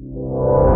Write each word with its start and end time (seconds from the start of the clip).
Det 0.00 0.69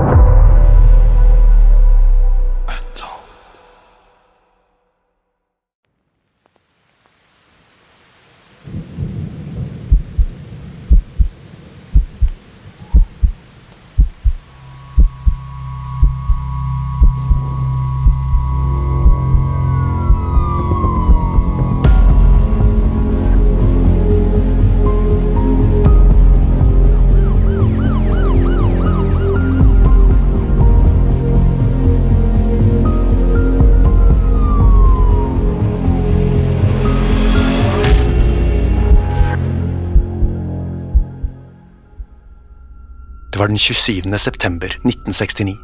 var 43.45 43.49
den 43.49 43.59
27. 43.59 44.19
september 44.19 44.67
1969. 44.67 45.59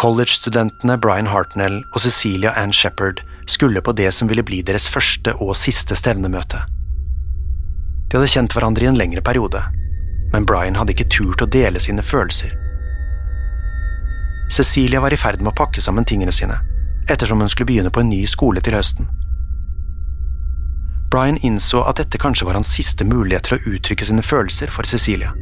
College-studentene 0.00 0.96
Brian 0.96 1.26
Hartnell 1.26 1.82
og 1.92 2.00
Cecilia 2.00 2.54
Ann 2.56 2.72
Shepherd 2.72 3.20
skulle 3.46 3.82
på 3.84 3.92
det 3.92 4.14
som 4.16 4.30
ville 4.30 4.42
bli 4.42 4.62
deres 4.64 4.86
første 4.88 5.34
og 5.36 5.52
siste 5.60 5.98
stevnemøte. 6.00 6.62
De 8.08 8.16
hadde 8.16 8.30
kjent 8.32 8.56
hverandre 8.56 8.86
i 8.86 8.88
en 8.88 8.96
lengre 8.96 9.20
periode, 9.20 9.60
men 10.32 10.46
Brian 10.48 10.78
hadde 10.80 10.94
ikke 10.94 11.10
turt 11.12 11.44
å 11.44 11.50
dele 11.58 11.76
sine 11.76 12.00
følelser. 12.00 12.54
Cecilia 14.48 15.02
var 15.04 15.12
i 15.12 15.20
ferd 15.20 15.42
med 15.44 15.52
å 15.52 15.58
pakke 15.60 15.84
sammen 15.84 16.08
tingene 16.08 16.32
sine, 16.32 16.56
ettersom 17.04 17.44
hun 17.44 17.52
skulle 17.52 17.68
begynne 17.68 17.92
på 17.92 18.00
en 18.00 18.08
ny 18.14 18.22
skole 18.24 18.64
til 18.64 18.78
høsten. 18.80 19.12
Brian 21.12 21.36
innså 21.44 21.84
at 21.84 22.00
dette 22.00 22.16
kanskje 22.24 22.48
var 22.48 22.56
hans 22.56 22.72
siste 22.80 23.04
mulighet 23.04 23.50
til 23.50 23.58
å 23.58 23.76
uttrykke 23.76 24.08
sine 24.08 24.24
følelser 24.24 24.72
for 24.72 24.88
Cecilia. 24.88 25.36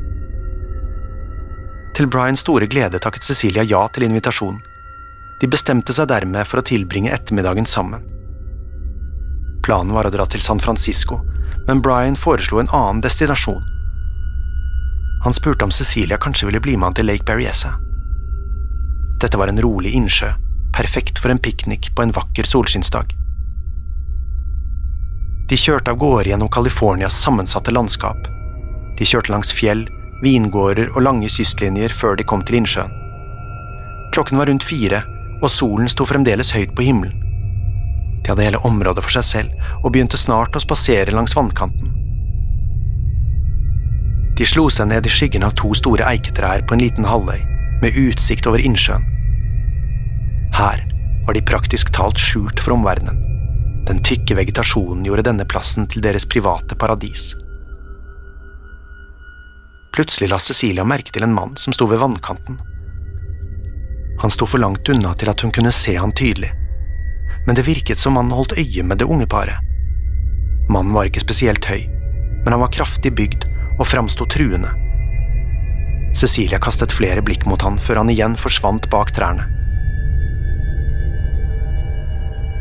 Til 1.96 2.10
Brians 2.12 2.42
store 2.44 2.66
glede 2.68 2.98
takket 3.00 3.24
Cecilia 3.24 3.62
ja 3.64 3.86
til 3.88 4.04
invitasjonen. 4.04 4.60
De 5.40 5.48
bestemte 5.48 5.94
seg 5.96 6.10
dermed 6.10 6.44
for 6.44 6.60
å 6.60 6.64
tilbringe 6.68 7.12
ettermiddagen 7.12 7.64
sammen. 7.68 8.04
Planen 9.64 9.94
var 9.96 10.04
å 10.04 10.12
dra 10.12 10.26
til 10.28 10.44
San 10.44 10.60
Francisco, 10.60 11.22
men 11.64 11.80
Brian 11.80 12.18
foreslo 12.20 12.60
en 12.60 12.68
annen 12.68 13.00
destinasjon. 13.04 13.64
Han 15.24 15.34
spurte 15.34 15.64
om 15.64 15.72
Cecilia 15.72 16.20
kanskje 16.20 16.50
ville 16.50 16.60
bli 16.60 16.76
med 16.76 16.90
han 16.90 16.98
til 17.00 17.08
Lake 17.08 17.24
Berryessa. 17.24 17.72
Dette 19.16 19.40
var 19.40 19.48
en 19.48 19.62
rolig 19.64 19.96
innsjø, 19.96 20.34
perfekt 20.76 21.18
for 21.18 21.32
en 21.32 21.40
piknik 21.40 21.94
på 21.96 22.04
en 22.04 22.12
vakker 22.12 22.44
solskinnsdag. 22.44 23.16
De 25.48 25.56
kjørte 25.56 25.94
av 25.94 26.00
gårde 26.02 26.28
gjennom 26.28 26.52
Californias 26.52 27.16
sammensatte 27.24 27.72
landskap. 27.72 28.28
De 28.98 29.08
kjørte 29.08 29.32
langs 29.32 29.54
fjell, 29.56 29.86
vingårder 30.24 30.92
og 30.94 31.04
lange 31.04 31.28
kystlinjer 31.32 31.92
før 31.96 32.16
de 32.16 32.24
kom 32.24 32.44
til 32.46 32.60
innsjøen. 32.60 32.92
Klokken 34.14 34.40
var 34.40 34.48
rundt 34.48 34.64
fire, 34.64 35.02
og 35.42 35.52
solen 35.52 35.90
sto 35.92 36.06
fremdeles 36.08 36.54
høyt 36.56 36.72
på 36.76 36.86
himmelen. 36.86 37.22
De 38.22 38.32
hadde 38.32 38.46
hele 38.46 38.62
området 38.66 39.04
for 39.04 39.14
seg 39.18 39.26
selv 39.28 39.82
og 39.82 39.92
begynte 39.92 40.18
snart 40.18 40.56
å 40.56 40.62
spasere 40.62 41.14
langs 41.14 41.36
vannkanten. 41.36 41.92
De 44.36 44.44
slo 44.48 44.66
seg 44.72 44.90
ned 44.90 45.06
i 45.06 45.12
skyggen 45.12 45.44
av 45.46 45.54
to 45.56 45.70
store 45.76 46.04
eiketrær 46.10 46.64
på 46.66 46.76
en 46.76 46.82
liten 46.82 47.06
halvøy, 47.08 47.38
med 47.80 47.96
utsikt 48.00 48.48
over 48.48 48.60
innsjøen. 48.60 49.04
Her 50.56 50.82
var 51.26 51.36
de 51.36 51.44
praktisk 51.44 51.92
talt 51.92 52.20
skjult 52.20 52.60
for 52.60 52.76
omverdenen. 52.76 53.22
Den 53.86 54.02
tykke 54.04 54.36
vegetasjonen 54.40 55.04
gjorde 55.06 55.28
denne 55.28 55.46
plassen 55.48 55.86
til 55.90 56.02
deres 56.04 56.26
private 56.28 56.76
paradis. 56.78 57.34
Plutselig 59.96 60.28
la 60.28 60.36
Cecilia 60.36 60.84
merke 60.84 61.08
til 61.08 61.24
en 61.24 61.32
mann 61.32 61.54
som 61.56 61.72
sto 61.72 61.86
ved 61.88 62.02
vannkanten. 62.02 62.58
Han 64.20 64.32
sto 64.32 64.44
for 64.44 64.60
langt 64.60 64.90
unna 64.92 65.14
til 65.16 65.30
at 65.32 65.40
hun 65.40 65.54
kunne 65.56 65.72
se 65.72 65.94
han 65.96 66.12
tydelig, 66.12 66.50
men 67.46 67.56
det 67.56 67.64
virket 67.64 68.02
som 68.02 68.18
han 68.20 68.28
holdt 68.28 68.58
øye 68.60 68.84
med 68.84 69.00
det 69.00 69.08
unge 69.08 69.24
paret. 69.24 69.56
Mannen 70.68 70.92
var 70.92 71.08
ikke 71.08 71.24
spesielt 71.24 71.64
høy, 71.64 71.86
men 72.44 72.52
han 72.52 72.60
var 72.60 72.74
kraftig 72.76 73.14
bygd 73.16 73.48
og 73.78 73.88
framsto 73.88 74.28
truende. 74.28 74.68
Cecilia 76.12 76.60
kastet 76.60 76.92
flere 76.92 77.24
blikk 77.24 77.48
mot 77.48 77.64
han 77.64 77.80
før 77.80 78.02
han 78.02 78.12
igjen 78.12 78.36
forsvant 78.36 78.90
bak 78.92 79.16
trærne. 79.16 79.48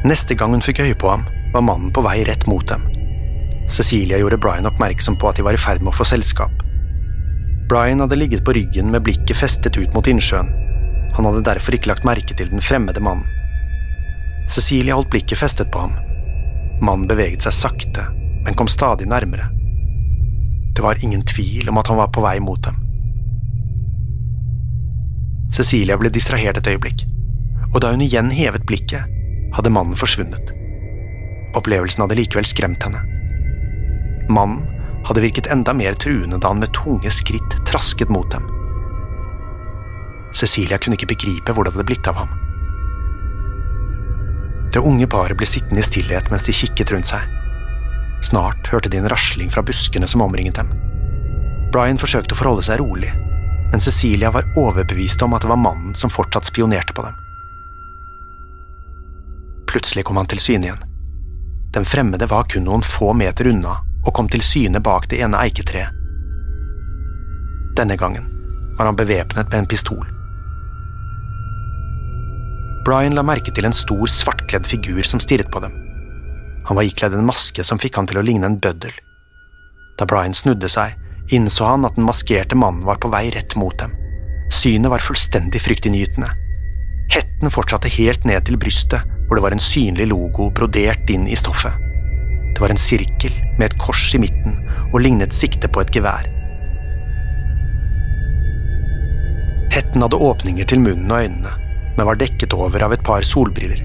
Neste 0.07 0.40
gang 0.40 0.56
hun 0.56 0.63
fikk 0.63 0.85
øye 0.85 0.96
på 0.96 1.12
ham, 1.12 1.28
var 1.52 1.67
mannen 1.67 1.91
på 1.91 2.03
vei 2.07 2.22
rett 2.23 2.47
mot 2.47 2.63
dem. 2.72 2.88
Cecilia 3.67 4.22
gjorde 4.23 4.40
Brian 4.40 4.72
oppmerksom 4.72 5.19
på 5.19 5.28
at 5.28 5.35
de 5.35 5.44
var 5.44 5.57
i 5.57 5.59
ferd 5.59 5.84
med 5.84 5.91
å 5.91 6.00
få 6.00 6.08
selskap. 6.08 6.64
Brian 7.70 8.00
hadde 8.00 8.16
ligget 8.16 8.46
på 8.46 8.53
ryggen 8.53 8.91
med 8.91 9.02
blikket 9.02 9.38
festet 9.38 9.78
ut 9.78 9.94
mot 9.94 10.08
innsjøen. 10.08 10.52
Han 11.16 11.26
hadde 11.26 11.46
derfor 11.47 11.73
ikke 11.73 11.90
lagt 11.90 12.06
merke 12.06 12.35
til 12.38 12.52
den 12.52 12.62
fremmede 12.62 13.02
mannen. 13.02 13.26
Cecilia 14.52 14.94
holdt 14.94 15.09
blikket 15.09 15.40
festet 15.41 15.72
på 15.73 15.82
ham. 15.82 15.96
Mannen 16.84 17.08
beveget 17.09 17.46
seg 17.47 17.56
sakte, 17.56 18.03
men 18.46 18.58
kom 18.58 18.70
stadig 18.70 19.08
nærmere. 19.09 19.47
Det 20.76 20.84
var 20.84 21.02
ingen 21.02 21.23
tvil 21.26 21.72
om 21.72 21.79
at 21.82 21.90
han 21.90 21.97
var 21.97 22.12
på 22.14 22.22
vei 22.22 22.38
mot 22.44 22.62
dem. 22.67 22.78
Cecilia 25.56 25.97
ble 25.97 26.12
distrahert 26.14 26.59
et 26.59 26.67
øyeblikk, 26.67 27.06
og 27.72 27.79
da 27.82 27.94
hun 27.96 28.03
igjen 28.03 28.29
hevet 28.35 28.67
blikket, 28.67 29.09
hadde 29.56 29.72
mannen 29.72 29.97
forsvunnet. 29.97 30.52
Opplevelsen 31.56 32.03
hadde 32.03 32.20
likevel 32.20 32.46
skremt 32.46 32.84
henne. 32.85 33.02
Mannen 34.29 34.74
hadde 35.05 35.22
virket 35.22 35.47
enda 35.47 35.73
mer 35.73 35.93
truende 35.93 36.37
da 36.37 36.47
han 36.47 36.59
med 36.59 36.73
tunge 36.73 37.11
skritt 37.11 37.57
trasket 37.67 38.09
mot 38.09 38.31
dem. 38.31 38.43
Cecilia 40.34 40.78
kunne 40.78 40.97
ikke 40.97 41.13
begripe 41.13 41.53
hvor 41.53 41.66
det 41.66 41.75
hadde 41.75 41.87
blitt 41.87 42.07
av 42.09 42.17
ham. 42.19 42.34
Det 44.73 44.81
unge 44.84 45.07
paret 45.07 45.37
ble 45.40 45.47
sittende 45.47 45.79
i 45.79 45.87
stillhet 45.87 46.31
mens 46.34 46.47
de 46.49 46.55
kikket 46.57 46.91
rundt 46.91 47.11
seg. 47.13 47.22
Snart 48.25 48.67
hørte 48.73 48.90
de 48.90 48.99
en 48.99 49.09
rasling 49.11 49.53
fra 49.53 49.63
buskene 49.63 50.09
som 50.09 50.25
omringet 50.25 50.57
dem. 50.57 50.73
Brian 51.72 52.02
forsøkte 52.02 52.34
å 52.34 52.40
forholde 52.40 52.66
seg 52.66 52.81
rolig, 52.81 53.13
men 53.72 53.84
Cecilia 53.84 54.34
var 54.34 54.49
overbevist 54.57 55.22
om 55.22 55.37
at 55.37 55.46
det 55.46 55.52
var 55.53 55.61
mannen 55.61 55.93
som 55.96 56.11
fortsatt 56.11 56.49
spionerte 56.49 56.96
på 56.97 57.05
dem. 57.05 57.16
Plutselig 59.69 60.05
kom 60.07 60.17
han 60.17 60.29
til 60.31 60.41
syne 60.41 60.69
igjen. 60.69 60.85
Den 61.75 61.85
fremmede 61.85 62.28
var 62.31 62.47
kun 62.49 62.66
noen 62.66 62.84
få 62.85 63.13
meter 63.13 63.52
unna 63.52 63.84
og 64.05 64.13
kom 64.13 64.29
til 64.29 64.43
syne 64.46 64.81
bak 64.84 65.09
det 65.11 65.22
ene 65.25 65.40
eiketreet. 65.41 65.93
Denne 67.75 67.97
gangen 67.99 68.29
var 68.78 68.87
han 68.87 68.96
bevæpnet 68.96 69.49
med 69.49 69.57
en 69.59 69.67
pistol. 69.67 70.05
Brian 72.85 73.16
la 73.17 73.23
merke 73.25 73.52
til 73.52 73.66
en 73.66 73.73
stor, 73.73 74.05
svartkledd 74.05 74.67
figur 74.69 75.02
som 75.03 75.19
stirret 75.19 75.49
på 75.52 75.59
dem. 75.63 75.73
Han 76.69 76.78
var 76.78 76.85
ikledd 76.85 77.16
en 77.17 77.25
maske 77.25 77.66
som 77.66 77.81
fikk 77.81 77.97
han 77.97 78.07
til 78.09 78.22
å 78.22 78.25
ligne 78.25 78.47
en 78.47 78.59
bøddel. 78.61 78.93
Da 79.97 80.05
Brian 80.09 80.37
snudde 80.37 80.69
seg, 80.69 80.93
innså 81.34 81.66
han 81.66 81.87
at 81.87 81.97
den 81.97 82.05
maskerte 82.05 82.57
mannen 82.57 82.85
var 82.85 82.99
på 83.02 83.09
vei 83.13 83.28
rett 83.34 83.57
mot 83.57 83.75
dem. 83.81 83.93
Synet 84.53 84.91
var 84.93 85.03
fullstendig 85.03 85.61
fryktinngytende. 85.66 86.29
Hetten 87.13 87.53
fortsatte 87.53 87.90
helt 87.97 88.25
ned 88.25 88.46
til 88.46 88.59
brystet, 88.61 89.02
hvor 89.25 89.37
det 89.37 89.46
var 89.46 89.55
en 89.55 89.61
synlig 89.61 90.07
logo 90.11 90.52
brodert 90.53 91.09
inn 91.09 91.25
i 91.29 91.37
stoffet. 91.40 91.84
Det 92.55 92.63
var 92.63 92.72
en 92.72 92.79
sirkel 92.79 93.35
med 93.59 93.67
et 93.67 93.78
kors 93.81 94.07
i 94.16 94.22
midten 94.23 94.55
og 94.93 95.02
lignet 95.03 95.35
sikte 95.35 95.67
på 95.67 95.84
et 95.84 95.91
gevær. 95.91 96.29
Hetten 99.75 100.05
hadde 100.05 100.22
åpninger 100.23 100.67
til 100.72 100.79
munnen 100.79 101.11
og 101.11 101.25
øynene, 101.25 101.52
men 101.97 102.07
var 102.07 102.19
dekket 102.19 102.55
over 102.55 102.85
av 102.85 102.96
et 102.96 103.03
par 103.03 103.28
solbriller. 103.28 103.81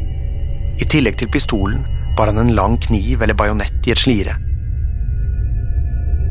I 0.78 0.86
tillegg 0.86 1.18
til 1.18 1.30
pistolen 1.34 1.82
bar 2.16 2.30
han 2.30 2.38
en 2.38 2.54
lang 2.54 2.78
kniv 2.86 3.22
eller 3.22 3.34
bajonett 3.34 3.88
i 3.88 3.94
et 3.94 4.02
slire. 4.04 4.36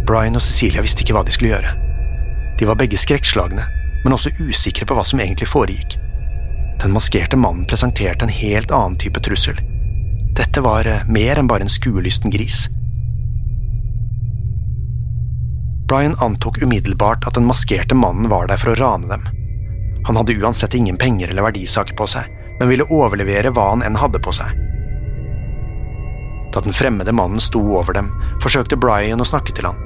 Brian 0.08 0.40
og 0.40 0.42
Cecilia 0.42 0.82
visste 0.82 1.04
ikke 1.04 1.18
hva 1.18 1.26
de 1.28 1.36
skulle 1.36 1.52
gjøre. 1.52 1.74
De 2.60 2.68
var 2.68 2.80
begge 2.80 2.98
skrekkslagne, 3.00 3.68
men 4.06 4.16
også 4.16 4.32
usikre 4.40 4.88
på 4.88 4.96
hva 4.96 5.04
som 5.08 5.20
egentlig 5.20 5.52
foregikk. 5.52 5.98
Den 6.80 6.96
maskerte 6.96 7.38
mannen 7.38 7.68
presenterte 7.68 8.24
en 8.24 8.32
helt 8.32 8.72
annen 8.72 8.96
type 9.00 9.20
trussel. 9.28 9.60
Dette 10.40 10.62
var 10.64 10.88
eh, 10.88 11.02
mer 11.08 11.36
enn 11.36 11.48
bare 11.52 11.66
en 11.66 11.72
skuelysten 11.72 12.32
gris. 12.32 12.70
Brian 15.90 16.16
antok 16.24 16.62
umiddelbart 16.64 17.26
at 17.28 17.36
den 17.36 17.48
maskerte 17.50 17.96
mannen 17.98 18.30
var 18.32 18.48
der 18.48 18.62
for 18.62 18.72
å 18.72 18.78
rane 18.80 19.10
dem. 19.10 19.26
Han 20.08 20.16
hadde 20.16 20.38
uansett 20.40 20.78
ingen 20.80 20.98
penger 21.02 21.34
eller 21.34 21.44
verdisaker 21.50 21.98
på 22.00 22.08
seg, 22.08 22.30
men 22.60 22.72
ville 22.72 22.88
overlevere 22.88 23.52
hva 23.52 23.66
han 23.74 23.84
enn 23.84 24.00
hadde 24.00 24.22
på 24.24 24.32
seg. 24.40 24.54
Da 26.56 26.64
den 26.64 26.78
fremmede 26.78 27.12
mannen 27.12 27.44
sto 27.44 27.60
over 27.76 28.00
dem, 28.00 28.08
forsøkte 28.40 28.80
Brian 28.80 29.20
å 29.20 29.28
snakke 29.28 29.52
til 29.58 29.68
han. 29.68 29.84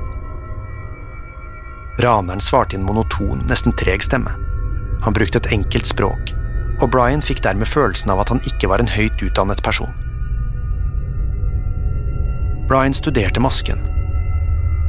Raneren 2.04 2.46
svarte 2.46 2.78
i 2.78 2.82
en 2.82 2.86
monoton, 2.86 3.42
nesten 3.50 3.74
treg 3.80 4.06
stemme. 4.06 4.38
Han 5.02 5.18
brukte 5.18 5.42
et 5.42 5.52
enkelt 5.56 5.90
språk, 5.90 6.38
og 6.78 6.90
Brian 6.94 7.26
fikk 7.26 7.42
dermed 7.42 7.74
følelsen 7.74 8.14
av 8.14 8.22
at 8.22 8.30
han 8.36 8.46
ikke 8.46 8.70
var 8.70 8.86
en 8.86 8.96
høyt 9.00 9.18
utdannet 9.26 9.66
person. 9.66 10.03
Brian 12.74 12.94
studerte 12.94 13.40
masken. 13.40 13.78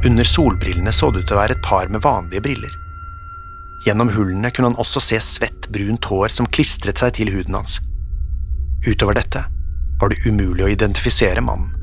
Under 0.05 0.25
solbrillene 0.25 0.93
så 0.93 1.11
det 1.11 1.19
ut 1.21 1.27
til 1.29 1.37
å 1.37 1.41
være 1.43 1.53
et 1.59 1.67
par 1.67 1.91
med 1.93 2.01
vanlige 2.01 2.41
briller. 2.47 2.71
Gjennom 3.85 4.09
hullene 4.15 4.49
kunne 4.57 4.71
han 4.71 4.81
også 4.81 5.03
se 5.05 5.19
svett, 5.21 5.69
brunt 5.69 6.09
hår 6.09 6.33
som 6.33 6.49
klistret 6.49 7.03
seg 7.03 7.13
til 7.19 7.33
huden 7.35 7.59
hans. 7.59 7.75
Utover 8.89 9.19
dette 9.21 9.43
var 10.01 10.15
det 10.15 10.25
umulig 10.25 10.65
å 10.65 10.71
identifisere 10.73 11.45
mannen. 11.45 11.77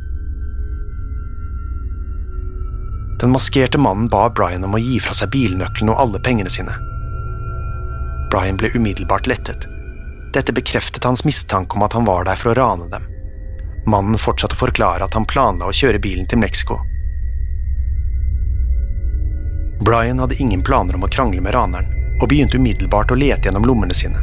Den 3.22 3.38
maskerte 3.38 3.78
mannen 3.78 4.10
ba 4.10 4.26
Brian 4.34 4.66
om 4.66 4.74
å 4.74 4.82
gi 4.82 4.98
fra 5.06 5.14
seg 5.22 5.30
bilnøklene 5.38 5.94
og 5.94 6.02
alle 6.02 6.26
pengene 6.26 6.50
sine. 6.50 6.82
Brian 8.34 8.58
ble 8.58 8.74
umiddelbart 8.74 9.30
lettet. 9.30 9.70
Dette 10.34 10.50
bekreftet 10.50 11.06
hans 11.06 11.28
mistanke 11.30 11.78
om 11.78 11.86
at 11.86 11.94
han 11.94 12.10
var 12.10 12.26
der 12.26 12.42
for 12.42 12.56
å 12.56 12.58
rane 12.58 12.90
dem. 12.90 13.11
Mannen 13.86 14.18
fortsatte 14.22 14.58
å 14.58 14.62
forklare 14.62 15.06
at 15.06 15.16
han 15.18 15.26
planla 15.26 15.68
å 15.68 15.76
kjøre 15.76 16.02
bilen 16.02 16.28
til 16.30 16.42
Mexico. 16.42 16.80
Brian 19.82 20.20
hadde 20.22 20.38
ingen 20.38 20.62
planer 20.62 20.96
om 20.96 21.04
å 21.04 21.10
krangle 21.10 21.42
med 21.42 21.56
raneren, 21.56 21.90
og 22.22 22.30
begynte 22.30 22.60
umiddelbart 22.62 23.12
å 23.12 23.18
lete 23.18 23.50
gjennom 23.50 23.66
lommene 23.66 23.96
sine. 23.98 24.20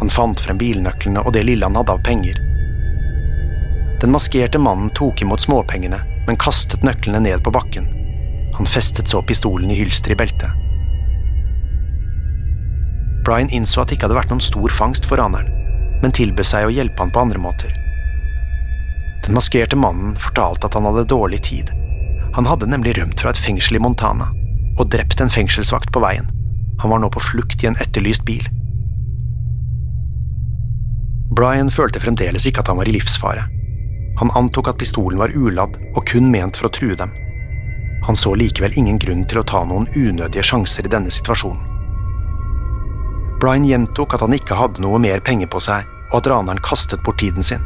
Han 0.00 0.10
fant 0.10 0.40
frem 0.42 0.58
bilnøklene 0.58 1.22
og 1.22 1.34
det 1.36 1.44
lille 1.46 1.66
han 1.66 1.78
hadde 1.78 1.94
av 1.94 2.02
penger. 2.02 2.40
Den 4.02 4.10
maskerte 4.14 4.58
mannen 4.58 4.90
tok 4.96 5.22
imot 5.22 5.44
småpengene, 5.44 6.00
men 6.26 6.40
kastet 6.40 6.82
nøklene 6.82 7.20
ned 7.22 7.44
på 7.44 7.52
bakken. 7.54 7.86
Han 8.56 8.66
festet 8.66 9.12
så 9.12 9.22
pistolen 9.22 9.70
i 9.70 9.78
hylsteret 9.78 10.16
i 10.16 10.20
beltet. 10.24 10.66
Brian 13.24 13.52
innså 13.52 13.82
at 13.82 13.90
det 13.90 13.98
ikke 13.98 14.08
hadde 14.08 14.18
vært 14.18 14.32
noen 14.32 14.42
stor 14.42 14.74
fangst 14.74 15.06
for 15.06 15.20
raneren, 15.20 15.52
men 16.02 16.16
tilbød 16.16 16.48
seg 16.48 16.66
å 16.66 16.72
hjelpe 16.74 17.04
han 17.04 17.12
på 17.14 17.22
andre 17.22 17.42
måter. 17.42 17.76
Den 19.26 19.36
maskerte 19.36 19.76
mannen 19.76 20.16
fortalte 20.18 20.66
at 20.66 20.76
han 20.78 20.88
hadde 20.88 21.08
dårlig 21.10 21.42
tid, 21.46 21.70
han 22.32 22.46
hadde 22.46 22.68
nemlig 22.70 22.94
rømt 22.98 23.20
fra 23.20 23.32
et 23.32 23.40
fengsel 23.40 23.78
i 23.78 23.82
Montana 23.82 24.30
og 24.78 24.88
drept 24.92 25.20
en 25.20 25.32
fengselsvakt 25.32 25.90
på 25.92 26.02
veien. 26.02 26.28
Han 26.80 26.92
var 26.92 27.02
nå 27.02 27.10
på 27.12 27.20
flukt 27.20 27.62
i 27.64 27.68
en 27.68 27.78
etterlyst 27.82 28.24
bil. 28.24 28.46
Brian 31.36 31.70
følte 31.70 32.00
fremdeles 32.02 32.46
ikke 32.48 32.62
at 32.62 32.70
han 32.70 32.78
var 32.78 32.88
i 32.88 32.94
livsfare. 32.94 33.44
Han 34.20 34.32
antok 34.38 34.70
at 34.70 34.78
pistolen 34.80 35.20
var 35.20 35.34
uladd 35.36 35.76
og 35.94 36.06
kun 36.08 36.30
ment 36.32 36.56
for 36.56 36.70
å 36.70 36.72
true 36.74 36.96
dem. 36.96 37.12
Han 38.06 38.16
så 38.16 38.32
likevel 38.38 38.78
ingen 38.78 38.98
grunn 39.02 39.26
til 39.28 39.42
å 39.42 39.46
ta 39.46 39.60
noen 39.66 39.90
unødige 39.92 40.46
sjanser 40.46 40.86
i 40.86 40.92
denne 40.92 41.12
situasjonen. 41.12 41.66
Brian 43.40 43.64
gjentok 43.68 44.14
at 44.16 44.24
han 44.24 44.36
ikke 44.36 44.56
hadde 44.56 44.82
noe 44.84 45.00
mer 45.00 45.20
penger 45.24 45.48
på 45.52 45.60
seg, 45.64 45.86
og 46.10 46.18
at 46.20 46.28
raneren 46.28 46.60
kastet 46.64 47.04
bort 47.04 47.20
tiden 47.22 47.44
sin. 47.44 47.62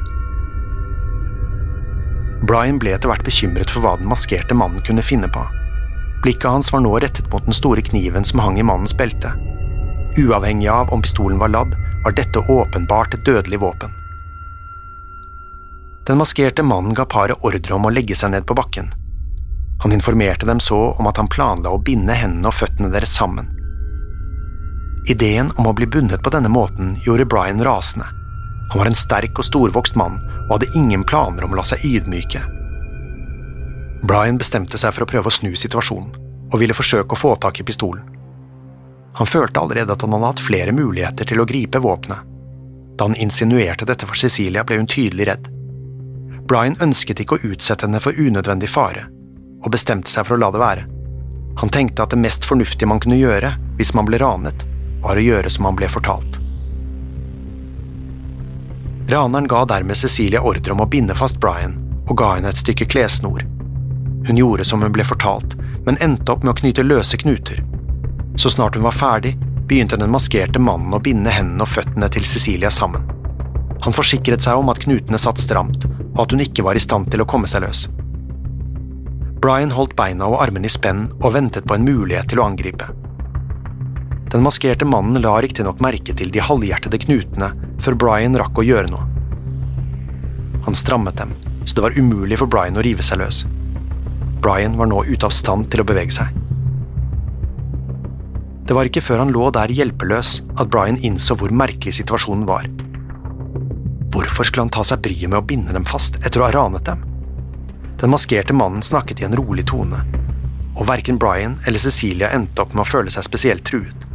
Brian 2.43 2.79
ble 2.83 2.95
etter 2.95 3.09
hvert 3.09 3.25
bekymret 3.25 3.71
for 3.71 3.85
hva 3.85 3.95
den 4.01 4.09
maskerte 4.11 4.57
mannen 4.59 4.83
kunne 4.85 5.05
finne 5.07 5.31
på. 5.33 5.45
Blikket 6.25 6.51
hans 6.51 6.73
var 6.73 6.83
nå 6.85 6.97
rettet 6.99 7.29
mot 7.33 7.45
den 7.45 7.57
store 7.57 7.83
kniven 7.85 8.25
som 8.25 8.43
hang 8.43 8.59
i 8.59 8.65
mannens 8.67 8.97
belte. 8.97 9.35
Uavhengig 10.19 10.69
av 10.69 10.93
om 10.93 11.03
pistolen 11.03 11.39
var 11.39 11.53
ladd, 11.53 11.75
var 12.05 12.17
dette 12.17 12.39
åpenbart 12.39 13.15
et 13.15 13.25
dødelig 13.25 13.61
våpen. 13.61 13.93
Den 16.07 16.21
maskerte 16.21 16.63
mannen 16.63 16.95
ga 16.95 17.07
paret 17.09 17.41
ordre 17.41 17.75
om 17.75 17.87
å 17.89 17.93
legge 17.93 18.17
seg 18.17 18.35
ned 18.35 18.45
på 18.47 18.57
bakken. 18.57 18.91
Han 19.83 19.93
informerte 19.93 20.47
dem 20.47 20.61
så 20.61 20.79
om 20.99 21.07
at 21.09 21.17
han 21.21 21.29
planla 21.33 21.73
å 21.73 21.81
binde 21.81 22.13
hendene 22.17 22.49
og 22.49 22.57
føttene 22.57 22.93
deres 22.93 23.17
sammen. 23.17 23.49
Ideen 25.09 25.51
om 25.57 25.67
å 25.69 25.75
bli 25.77 25.89
bundet 25.89 26.23
på 26.25 26.33
denne 26.33 26.53
måten 26.53 26.95
gjorde 27.05 27.27
Brian 27.29 27.61
rasende. 27.65 28.07
Han 28.71 28.81
var 28.81 28.89
en 28.89 28.97
sterk 28.97 29.41
og 29.41 29.49
storvokst 29.49 29.97
mann 30.01 30.21
og 30.49 30.57
hadde 30.57 30.73
ingen 30.79 31.05
planer 31.09 31.47
om 31.47 31.55
å 31.55 31.61
la 31.61 31.65
seg 31.67 31.85
ydmyke. 31.89 32.43
Brian 34.05 34.39
bestemte 34.39 34.79
seg 34.81 34.93
for 34.93 35.07
å 35.07 35.09
prøve 35.09 35.31
å 35.31 35.35
snu 35.35 35.55
situasjonen, 35.57 36.13
og 36.53 36.61
ville 36.61 36.77
forsøke 36.77 37.17
å 37.17 37.19
få 37.19 37.35
tak 37.41 37.61
i 37.61 37.67
pistolen. 37.67 38.05
Han 39.15 39.31
følte 39.31 39.63
allerede 39.63 39.95
at 39.95 40.03
han 40.03 40.13
hadde 40.13 40.31
hatt 40.33 40.43
flere 40.43 40.75
muligheter 40.75 41.29
til 41.31 41.41
å 41.41 41.47
gripe 41.49 41.81
våpenet. 41.81 42.27
Da 42.99 43.09
han 43.09 43.17
insinuerte 43.19 43.87
dette 43.89 44.07
for 44.07 44.19
Cecilia, 44.19 44.65
ble 44.67 44.81
hun 44.83 44.91
tydelig 44.91 45.29
redd. 45.31 45.49
Brian 46.45 46.77
ønsket 46.85 47.23
ikke 47.23 47.39
å 47.39 47.53
utsette 47.55 47.87
henne 47.87 48.03
for 48.03 48.13
unødvendig 48.13 48.69
fare, 48.69 49.07
og 49.65 49.73
bestemte 49.73 50.13
seg 50.13 50.27
for 50.29 50.37
å 50.37 50.43
la 50.43 50.53
det 50.53 50.63
være. 50.63 50.87
Han 51.63 51.73
tenkte 51.73 52.05
at 52.05 52.13
det 52.13 52.21
mest 52.21 52.45
fornuftige 52.45 52.91
man 52.91 53.01
kunne 53.01 53.19
gjøre 53.19 53.55
hvis 53.79 53.95
man 53.97 54.07
ble 54.11 54.21
ranet, 54.21 54.67
var 55.03 55.17
å 55.17 55.25
gjøre 55.25 55.51
som 55.51 55.71
han 55.71 55.79
ble 55.79 55.89
fortalt. 55.89 56.44
Raneren 59.09 59.49
ga 59.49 59.65
dermed 59.65 59.97
Cecilie 59.97 60.41
ordre 60.41 60.73
om 60.73 60.81
å 60.81 60.89
binde 60.89 61.15
fast 61.15 61.37
Brian, 61.41 61.75
og 62.09 62.17
ga 62.17 62.31
henne 62.37 62.49
et 62.49 62.61
stykke 62.61 62.87
klessnor. 62.89 63.43
Hun 64.25 64.39
gjorde 64.41 64.65
som 64.65 64.81
hun 64.81 64.95
ble 64.95 65.05
fortalt, 65.05 65.59
men 65.85 66.01
endte 66.01 66.33
opp 66.33 66.45
med 66.45 66.55
å 66.55 66.61
knyte 66.63 66.87
løse 66.87 67.19
knuter. 67.21 67.61
Så 68.41 68.55
snart 68.55 68.79
hun 68.79 68.87
var 68.87 68.97
ferdig, 68.97 69.35
begynte 69.69 69.99
den 70.01 70.13
maskerte 70.13 70.61
mannen 70.61 70.97
å 70.97 71.03
binde 71.05 71.33
hendene 71.33 71.67
og 71.67 71.73
føttene 71.75 72.09
til 72.09 72.25
Cecilia 72.25 72.73
sammen. 72.73 73.05
Han 73.85 73.93
forsikret 73.93 74.41
seg 74.41 74.57
om 74.57 74.73
at 74.73 74.81
knutene 74.81 75.21
satt 75.21 75.43
stramt, 75.43 75.85
og 76.15 76.25
at 76.25 76.33
hun 76.33 76.41
ikke 76.41 76.65
var 76.65 76.81
i 76.81 76.83
stand 76.83 77.13
til 77.13 77.21
å 77.21 77.29
komme 77.29 77.51
seg 77.51 77.67
løs. 77.67 77.87
Brian 79.45 79.75
holdt 79.77 79.93
beina 79.99 80.31
og 80.33 80.41
armene 80.41 80.65
i 80.65 80.73
spenn 80.73 81.11
og 81.21 81.35
ventet 81.37 81.69
på 81.69 81.77
en 81.77 81.85
mulighet 81.85 82.33
til 82.33 82.41
å 82.41 82.49
angripe. 82.49 82.89
Den 84.35 84.43
maskerte 84.43 84.83
mannen 84.83 85.23
la 85.23 85.37
riktignok 85.39 85.79
merke 85.79 86.11
til 86.19 86.33
de 86.35 86.41
halvhjertede 86.43 86.99
knutene 87.05 87.53
før 87.85 87.95
Brian 88.03 88.35
rakk 88.35 88.59
å 88.59 88.65
gjøre 88.67 88.89
noe. 88.91 89.05
Han 90.65 90.75
strammet 90.75 91.21
dem, 91.21 91.37
så 91.63 91.77
det 91.77 91.85
var 91.85 91.99
umulig 92.01 92.41
for 92.41 92.51
Brian 92.51 92.75
å 92.75 92.83
rive 92.83 93.05
seg 93.07 93.21
løs. 93.21 93.45
Brian 94.43 94.75
var 94.81 94.89
nå 94.91 95.05
ute 95.07 95.29
av 95.29 95.31
stand 95.37 95.69
til 95.71 95.85
å 95.85 95.87
bevege 95.87 96.17
seg. 96.17 96.33
Det 98.67 98.75
var 98.75 98.89
ikke 98.89 99.05
før 99.07 99.23
han 99.23 99.31
lå 99.31 99.53
der 99.55 99.71
hjelpeløs 99.71 100.33
at 100.57 100.73
Brian 100.73 100.99
innså 100.99 101.37
hvor 101.39 101.55
merkelig 101.55 101.95
situasjonen 102.01 102.43
var. 102.49 102.67
Hvorfor 104.11 104.49
skulle 104.49 104.65
han 104.65 104.73
ta 104.75 104.83
seg 104.89 105.05
bryet 105.05 105.31
med 105.31 105.39
å 105.39 105.47
binde 105.47 105.77
dem 105.77 105.87
fast 105.87 106.19
etter 106.25 106.43
å 106.43 106.49
ha 106.49 106.57
ranet 106.57 106.89
dem? 106.89 107.05
Den 108.03 108.11
maskerte 108.11 108.57
mannen 108.57 108.83
snakket 108.83 109.23
i 109.23 109.29
en 109.29 109.39
rolig 109.39 109.69
tone. 109.71 110.03
og 110.75 110.89
verken 110.89 111.19
Brian 111.23 111.55
eller 111.69 111.79
Cecilia 111.79 112.33
endte 112.35 112.65
opp 112.65 112.73
med 112.75 112.83
å 112.83 112.89
føle 112.91 113.11
seg 113.15 113.23
spesielt 113.23 113.63
truet. 113.63 114.09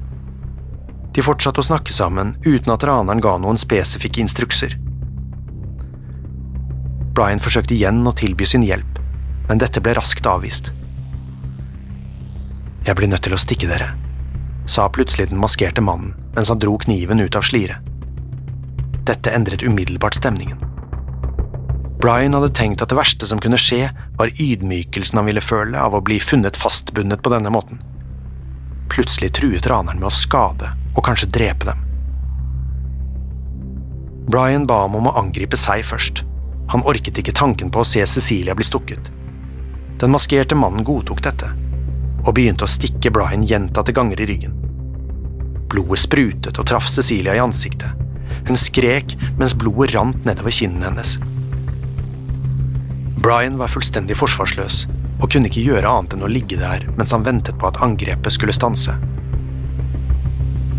De 1.14 1.24
fortsatte 1.26 1.62
å 1.62 1.66
snakke 1.66 1.94
sammen 1.94 2.36
uten 2.46 2.74
at 2.74 2.86
raneren 2.86 3.22
ga 3.24 3.36
noen 3.42 3.58
spesifikke 3.60 4.22
instrukser. 4.22 4.76
Brian 7.18 7.42
forsøkte 7.44 7.76
igjen 7.76 8.06
å 8.08 8.14
tilby 8.16 8.46
sin 8.48 8.64
hjelp, 8.64 9.02
men 9.50 9.60
dette 9.62 9.82
ble 9.84 9.96
raskt 9.98 10.30
avvist. 10.30 10.70
Jeg 12.86 12.96
blir 12.96 13.10
nødt 13.12 13.26
til 13.26 13.36
å 13.36 13.42
stikke 13.42 13.68
dere, 13.70 13.92
sa 14.70 14.88
plutselig 14.94 15.32
den 15.32 15.42
maskerte 15.42 15.84
mannen 15.84 16.16
mens 16.36 16.52
han 16.54 16.62
dro 16.62 16.78
kniven 16.80 17.20
ut 17.20 17.36
av 17.36 17.44
sliret. 17.44 17.82
Dette 19.10 19.34
endret 19.34 19.66
umiddelbart 19.66 20.16
stemningen. 20.16 20.62
Brian 22.00 22.38
hadde 22.38 22.54
tenkt 22.56 22.84
at 22.86 22.94
det 22.94 23.00
verste 23.00 23.28
som 23.28 23.42
kunne 23.44 23.60
skje, 23.60 23.90
var 24.16 24.32
ydmykelsen 24.40 25.20
han 25.20 25.28
ville 25.28 25.44
føle 25.44 25.76
av 25.76 25.98
å 25.98 26.04
bli 26.06 26.22
funnet 26.24 26.56
fastbundet 26.56 27.26
på 27.26 27.34
denne 27.34 27.52
måten. 27.52 27.82
Plutselig 28.94 29.34
truet 29.36 29.68
raneren 29.68 30.00
med 30.00 30.08
å 30.08 30.16
skade 30.16 30.70
og 30.96 31.06
kanskje 31.06 31.30
drepe 31.34 31.70
dem. 31.70 31.86
Brian 34.30 34.68
ba 34.70 34.84
ham 34.84 34.98
om 35.00 35.10
å 35.10 35.16
angripe 35.18 35.58
seg 35.58 35.86
først. 35.90 36.24
Han 36.70 36.86
orket 36.86 37.18
ikke 37.18 37.34
tanken 37.34 37.72
på 37.74 37.82
å 37.82 37.88
se 37.88 38.04
Cecilia 38.06 38.54
bli 38.58 38.66
stukket. 38.68 39.10
Den 40.00 40.14
maskerte 40.14 40.56
mannen 40.56 40.86
godtok 40.86 41.24
dette, 41.26 41.50
og 42.22 42.36
begynte 42.38 42.68
å 42.68 42.70
stikke 42.70 43.12
Brian 43.16 43.46
gjentatte 43.50 43.96
ganger 43.96 44.22
i 44.22 44.28
ryggen. 44.30 44.54
Blodet 45.70 46.04
sprutet 46.04 46.62
og 46.62 46.68
traff 46.70 46.86
Cecilia 46.90 47.34
i 47.36 47.42
ansiktet. 47.42 47.90
Hun 48.46 48.58
skrek 48.58 49.18
mens 49.40 49.58
blodet 49.58 49.96
rant 49.96 50.26
nedover 50.30 50.54
kinnene 50.54 50.92
hennes. 50.92 51.18
Brian 53.20 53.58
var 53.60 53.74
fullstendig 53.74 54.16
forsvarsløs 54.16 54.86
og 55.20 55.28
kunne 55.28 55.50
ikke 55.50 55.66
gjøre 55.66 55.90
annet 55.90 56.16
enn 56.16 56.24
å 56.24 56.32
ligge 56.32 56.60
der 56.62 56.86
mens 56.96 57.12
han 57.16 57.26
ventet 57.26 57.58
på 57.60 57.68
at 57.68 57.82
angrepet 57.84 58.38
skulle 58.38 58.56
stanse. 58.56 58.94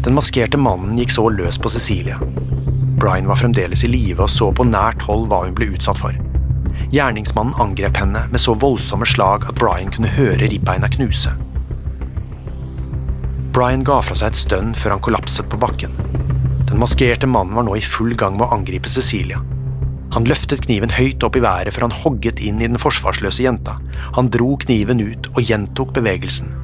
Den 0.01 0.17
maskerte 0.17 0.57
mannen 0.57 0.97
gikk 0.97 1.11
så 1.13 1.27
løs 1.29 1.59
på 1.61 1.69
Cecilia. 1.69 2.17
Brian 3.01 3.29
var 3.29 3.37
fremdeles 3.37 3.83
i 3.85 3.91
live 3.93 4.25
og 4.25 4.31
så 4.33 4.49
på 4.53 4.65
nært 4.65 5.03
hold 5.05 5.27
hva 5.29 5.43
hun 5.45 5.57
ble 5.57 5.75
utsatt 5.75 6.01
for. 6.01 6.17
Gjerningsmannen 6.91 7.57
angrep 7.61 8.01
henne 8.01 8.23
med 8.33 8.41
så 8.41 8.55
voldsomme 8.57 9.05
slag 9.09 9.45
at 9.49 9.59
Brian 9.61 9.93
kunne 9.93 10.09
høre 10.15 10.49
ribbeina 10.49 10.89
knuse. 10.93 11.35
Brian 13.53 13.85
ga 13.85 13.99
fra 14.07 14.17
seg 14.17 14.33
et 14.33 14.41
stønn 14.41 14.73
før 14.79 14.97
han 14.97 15.05
kollapset 15.05 15.51
på 15.53 15.61
bakken. 15.61 15.93
Den 16.71 16.81
maskerte 16.81 17.29
mannen 17.29 17.59
var 17.59 17.69
nå 17.69 17.77
i 17.77 17.85
full 17.85 18.17
gang 18.17 18.39
med 18.39 18.47
å 18.47 18.57
angripe 18.57 18.89
Cecilia. 18.89 19.43
Han 20.15 20.27
løftet 20.27 20.65
kniven 20.65 20.91
høyt 20.97 21.23
opp 21.27 21.37
i 21.37 21.45
været 21.45 21.77
før 21.77 21.89
han 21.91 21.99
hogget 22.01 22.41
inn 22.41 22.63
i 22.63 22.71
den 22.71 22.81
forsvarsløse 22.81 23.45
jenta. 23.45 23.77
Han 24.17 24.33
dro 24.33 24.57
kniven 24.65 25.03
ut 25.05 25.29
og 25.35 25.45
gjentok 25.45 25.93
bevegelsen. 25.99 26.57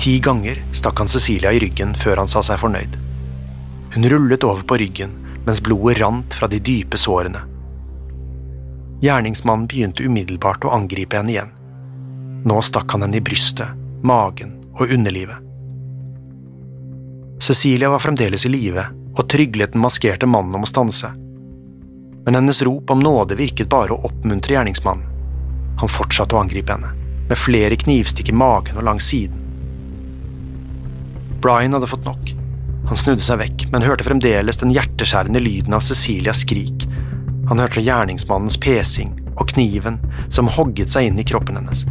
Ti 0.00 0.16
ganger 0.24 0.62
stakk 0.72 0.98
han 1.02 1.10
Cecilia 1.12 1.52
i 1.52 1.60
ryggen 1.60 1.92
før 1.98 2.22
han 2.22 2.30
sa 2.30 2.42
seg 2.46 2.60
fornøyd. 2.62 2.96
Hun 3.94 4.08
rullet 4.08 4.46
over 4.46 4.64
på 4.64 4.78
ryggen 4.80 5.12
mens 5.44 5.60
blodet 5.64 5.98
rant 6.00 6.36
fra 6.36 6.48
de 6.48 6.60
dype 6.64 6.98
sårene. 7.00 7.42
Gjerningsmannen 9.04 9.68
begynte 9.68 10.04
umiddelbart 10.04 10.64
å 10.64 10.72
angripe 10.76 11.16
henne 11.16 11.34
igjen. 11.34 11.54
Nå 12.48 12.60
stakk 12.64 12.92
han 12.92 13.04
henne 13.04 13.20
i 13.20 13.24
brystet, 13.24 13.76
magen 14.04 14.56
og 14.76 14.88
underlivet. 14.88 15.40
Cecilia 17.40 17.88
var 17.92 18.04
fremdeles 18.04 18.44
i 18.48 18.52
live 18.52 18.84
og 19.16 19.26
tryglet 19.32 19.72
den 19.74 19.84
maskerte 19.84 20.28
mannen 20.28 20.56
om 20.56 20.64
å 20.64 20.68
stanse 20.68 21.12
men 22.24 22.34
hennes 22.34 22.62
rop 22.62 22.90
om 22.90 23.00
nåde 23.00 23.34
virket 23.34 23.68
bare 23.68 23.92
å 23.92 24.04
oppmuntre 24.06 24.54
gjerningsmannen. 24.54 25.06
Han 25.80 25.88
fortsatte 25.88 26.36
å 26.36 26.42
angripe 26.44 26.72
henne, 26.72 26.92
med 27.28 27.38
flere 27.38 27.78
knivstikk 27.80 28.28
i 28.30 28.36
magen 28.36 28.78
og 28.78 28.86
langs 28.86 29.08
siden. 29.10 29.49
Brian 31.40 31.72
hadde 31.72 31.88
fått 31.90 32.04
nok. 32.04 32.34
Han 32.90 32.98
snudde 32.98 33.22
seg 33.22 33.38
vekk, 33.40 33.68
men 33.72 33.84
hørte 33.86 34.04
fremdeles 34.04 34.58
den 34.60 34.72
hjerteskjærende 34.74 35.40
lyden 35.40 35.76
av 35.76 35.84
Cecilias 35.86 36.42
skrik. 36.44 36.84
Han 37.48 37.62
hørte 37.62 37.82
gjerningsmannens 37.84 38.58
pesing 38.60 39.14
og 39.36 39.48
kniven 39.54 39.96
som 40.28 40.50
hogget 40.50 40.92
seg 40.92 41.08
inn 41.08 41.20
i 41.20 41.26
kroppen 41.26 41.56
hennes. 41.60 41.84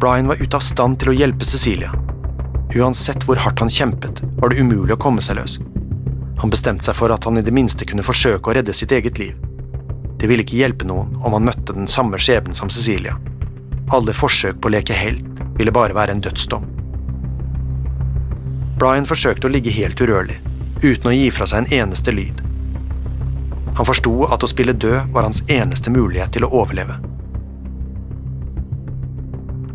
Brian 0.00 0.28
var 0.28 0.42
ute 0.42 0.58
av 0.58 0.64
stand 0.64 0.98
til 1.00 1.12
å 1.12 1.16
hjelpe 1.16 1.46
Cecilia. 1.46 1.92
Uansett 2.74 3.22
hvor 3.28 3.38
hardt 3.38 3.62
han 3.62 3.70
kjempet, 3.70 4.24
var 4.40 4.50
det 4.50 4.58
umulig 4.64 4.96
å 4.96 5.00
komme 5.00 5.22
seg 5.22 5.38
løs. 5.38 5.60
Han 6.42 6.50
bestemte 6.50 6.88
seg 6.88 6.98
for 6.98 7.14
at 7.14 7.24
han 7.28 7.38
i 7.38 7.44
det 7.46 7.54
minste 7.54 7.86
kunne 7.86 8.04
forsøke 8.04 8.50
å 8.50 8.56
redde 8.58 8.74
sitt 8.74 8.92
eget 8.92 9.20
liv. 9.22 9.38
Det 10.18 10.26
ville 10.26 10.42
ikke 10.42 10.58
hjelpe 10.58 10.88
noen 10.88 11.14
om 11.22 11.36
han 11.36 11.46
møtte 11.46 11.76
den 11.76 11.88
samme 11.90 12.18
skjebnen 12.18 12.58
som 12.58 12.72
Cecilia. 12.72 13.14
Alle 13.94 14.16
forsøk 14.16 14.58
på 14.58 14.72
å 14.72 14.74
leke 14.74 14.96
helt 14.98 15.44
ville 15.58 15.72
bare 15.72 15.94
være 15.94 16.16
en 16.16 16.24
dødsdom. 16.24 16.73
Brian 18.78 19.06
forsøkte 19.06 19.46
å 19.46 19.52
ligge 19.54 19.70
helt 19.70 20.00
urørlig, 20.02 20.40
uten 20.82 21.10
å 21.10 21.14
gi 21.14 21.28
fra 21.30 21.46
seg 21.46 21.62
en 21.62 21.74
eneste 21.78 22.12
lyd. 22.14 22.40
Han 23.78 23.86
forsto 23.86 24.12
at 24.34 24.42
å 24.42 24.50
spille 24.50 24.74
død 24.74 25.12
var 25.14 25.26
hans 25.26 25.42
eneste 25.50 25.92
mulighet 25.94 26.34
til 26.34 26.46
å 26.46 26.50
overleve. 26.62 26.98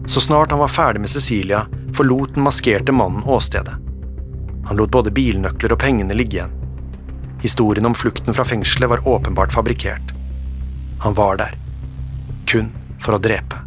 Så 0.10 0.24
snart 0.24 0.52
han 0.52 0.60
var 0.60 0.72
ferdig 0.74 1.04
med 1.04 1.12
Cecilia, 1.12 1.64
forlot 1.96 2.36
den 2.36 2.44
maskerte 2.44 2.96
mannen 2.96 3.24
åstedet. 3.24 3.76
Han 4.68 4.78
lot 4.78 4.92
både 4.92 5.14
bilnøkler 5.16 5.74
og 5.74 5.82
pengene 5.82 6.18
ligge 6.18 6.40
igjen. 6.40 6.56
Historien 7.40 7.88
om 7.88 7.96
flukten 7.96 8.36
fra 8.36 8.44
fengselet 8.44 8.92
var 8.92 9.08
åpenbart 9.08 9.56
fabrikkert. 9.56 10.12
Han 11.06 11.16
var 11.16 11.40
der. 11.40 11.56
Kun 12.52 12.74
for 13.00 13.16
å 13.16 13.24
drepe. 13.24 13.64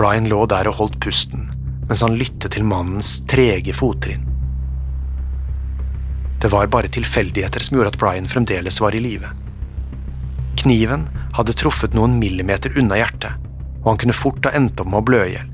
Brian 0.00 0.30
lå 0.32 0.46
der 0.48 0.70
og 0.70 0.78
holdt 0.80 1.00
pusten 1.04 1.50
mens 1.90 2.04
han 2.06 2.14
lyttet 2.14 2.52
til 2.54 2.62
mannens 2.62 3.16
trege 3.26 3.72
fottrinn. 3.74 4.22
Det 6.40 6.48
var 6.52 6.70
bare 6.70 6.88
tilfeldigheter 6.88 7.66
som 7.66 7.76
gjorde 7.76 7.90
at 7.90 7.98
Brian 7.98 8.28
fremdeles 8.30 8.78
var 8.80 8.94
i 8.94 9.00
live. 9.02 9.26
Kniven 10.62 11.08
hadde 11.34 11.56
truffet 11.58 11.96
noen 11.98 12.14
millimeter 12.22 12.78
unna 12.78 12.94
hjertet, 13.00 13.34
og 13.82 13.88
han 13.90 13.98
kunne 14.04 14.14
fort 14.14 14.46
ha 14.46 14.54
endt 14.54 14.78
opp 14.78 14.92
med 14.92 15.00
å 15.00 15.08
blø 15.10 15.24
i 15.24 15.34
hjel. 15.34 15.50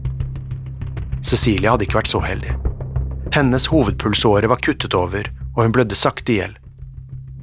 Cecilia 1.24 1.72
hadde 1.72 1.88
ikke 1.88 2.02
vært 2.02 2.12
så 2.12 2.20
heldig. 2.20 2.52
Hennes 3.32 3.70
hovedpulsåre 3.72 4.52
var 4.52 4.60
kuttet 4.60 4.92
over, 4.94 5.32
og 5.56 5.64
hun 5.64 5.72
blødde 5.72 5.96
sakte 5.96 6.36
i 6.36 6.40
hjel. 6.42 6.52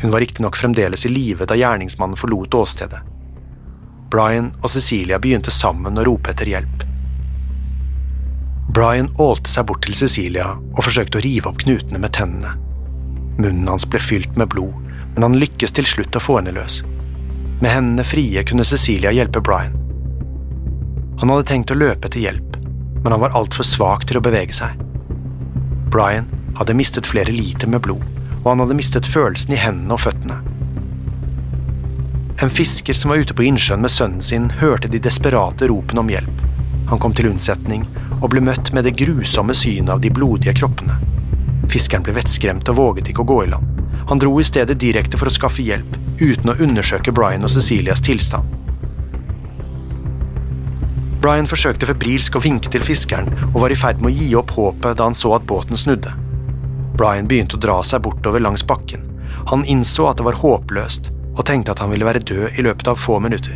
Hun 0.05 0.13
var 0.13 0.21
riktignok 0.21 0.62
fremdeles 0.62 1.09
i 1.09 1.15
live 1.17 1.50
da 1.50 1.57
gjerningsmannen 1.57 2.19
forlot 2.19 2.62
åstedet. 2.62 3.01
Brian 4.13 4.53
og 4.62 4.69
Cecilia 4.69 5.17
begynte 5.17 5.50
sammen 5.50 5.97
å 5.97 6.05
rope 6.05 6.29
etter 6.29 6.53
hjelp. 6.53 6.82
Brian 8.67 9.10
ålte 9.17 9.50
seg 9.50 9.67
bort 9.67 9.84
til 9.86 9.96
Cecilia 9.98 10.53
og 10.55 10.84
forsøkte 10.86 11.20
å 11.20 11.24
rive 11.25 11.50
opp 11.51 11.60
knutene 11.63 12.00
med 12.00 12.13
tennene. 12.15 12.55
Munnen 13.38 13.67
hans 13.67 13.86
ble 13.89 14.00
fylt 14.00 14.38
med 14.39 14.50
blod, 14.53 14.74
men 15.13 15.25
han 15.27 15.38
lykkes 15.41 15.75
til 15.75 15.88
slutt 15.89 16.15
å 16.15 16.22
få 16.24 16.39
henne 16.39 16.53
løs. 16.55 16.82
Med 17.62 17.72
hendene 17.72 18.05
frie 18.08 18.43
kunne 18.48 18.65
Cecilia 18.67 19.12
hjelpe 19.13 19.41
Brian. 19.43 19.75
Han 21.20 21.29
hadde 21.29 21.50
tenkt 21.50 21.74
å 21.74 21.77
løpe 21.77 22.10
etter 22.10 22.24
hjelp, 22.24 22.58
men 23.03 23.12
han 23.12 23.22
var 23.22 23.36
altfor 23.38 23.67
svak 23.67 24.08
til 24.08 24.20
å 24.20 24.24
bevege 24.24 24.55
seg. 24.55 24.79
Brian 25.93 26.29
hadde 26.58 26.77
mistet 26.77 27.10
flere 27.10 27.34
liter 27.34 27.70
med 27.70 27.84
blod, 27.86 28.03
og 28.43 28.50
han 28.53 28.63
hadde 28.63 28.77
mistet 28.77 29.10
følelsen 29.10 29.53
i 29.53 29.60
hendene 29.60 29.98
og 29.98 30.03
føttene. 30.05 30.39
En 32.41 32.51
fisker 32.51 32.98
som 32.98 33.13
var 33.13 33.22
ute 33.22 33.36
på 33.38 33.46
innsjøen 33.46 33.84
med 33.84 33.93
sønnen 33.93 34.24
sin, 34.25 34.50
hørte 34.60 34.89
de 34.91 35.01
desperate 35.01 35.70
ropene 35.70 36.01
om 36.01 36.10
hjelp. 36.12 36.41
Han 36.89 37.00
kom 37.00 37.13
til 37.15 37.29
unnsetning 37.29 37.86
og 38.23 38.31
ble 38.31 38.41
møtt 38.43 38.71
med 38.73 38.87
det 38.87 38.95
grusomme 38.97 39.53
synet 39.57 39.91
av 39.91 40.01
de 40.01 40.11
blodige 40.13 40.55
kroppene. 40.55 40.95
Fiskeren 41.71 42.05
ble 42.05 42.15
vettskremt 42.15 42.69
og 42.71 42.79
våget 42.79 43.11
ikke 43.11 43.23
å 43.23 43.27
gå 43.27 43.39
i 43.43 43.51
land. 43.51 43.81
Han 44.07 44.19
dro 44.19 44.33
i 44.39 44.47
stedet 44.47 44.79
direkte 44.79 45.19
for 45.19 45.27
å 45.27 45.33
skaffe 45.33 45.63
hjelp, 45.63 45.97
uten 46.21 46.51
å 46.51 46.57
undersøke 46.63 47.11
Brian 47.15 47.43
og 47.43 47.51
Cecilias 47.51 48.03
tilstand. 48.03 48.47
Brian 51.23 51.47
forsøkte 51.47 51.87
febrilsk 51.87 52.35
å 52.35 52.43
vinke 52.43 52.71
til 52.71 52.83
fiskeren 52.83 53.29
og 53.53 53.61
var 53.63 53.71
i 53.71 53.79
ferd 53.79 54.01
med 54.03 54.11
å 54.11 54.15
gi 54.17 54.33
opp 54.35 54.51
håpet 54.57 54.97
da 54.99 55.07
han 55.07 55.15
så 55.15 55.31
at 55.37 55.47
båten 55.47 55.79
snudde. 55.79 56.11
Brian 56.99 57.29
begynte 57.29 57.55
å 57.55 57.63
dra 57.63 57.77
seg 57.87 58.03
bortover 58.03 58.43
langs 58.43 58.63
bakken. 58.67 59.05
Han 59.51 59.63
innså 59.67 60.09
at 60.09 60.19
det 60.19 60.27
var 60.27 60.39
håpløst, 60.39 61.09
og 61.33 61.45
tenkte 61.47 61.73
at 61.73 61.79
han 61.81 61.91
ville 61.91 62.07
være 62.07 62.23
død 62.23 62.59
i 62.59 62.65
løpet 62.67 62.91
av 62.91 62.99
få 62.99 63.17
minutter. 63.23 63.55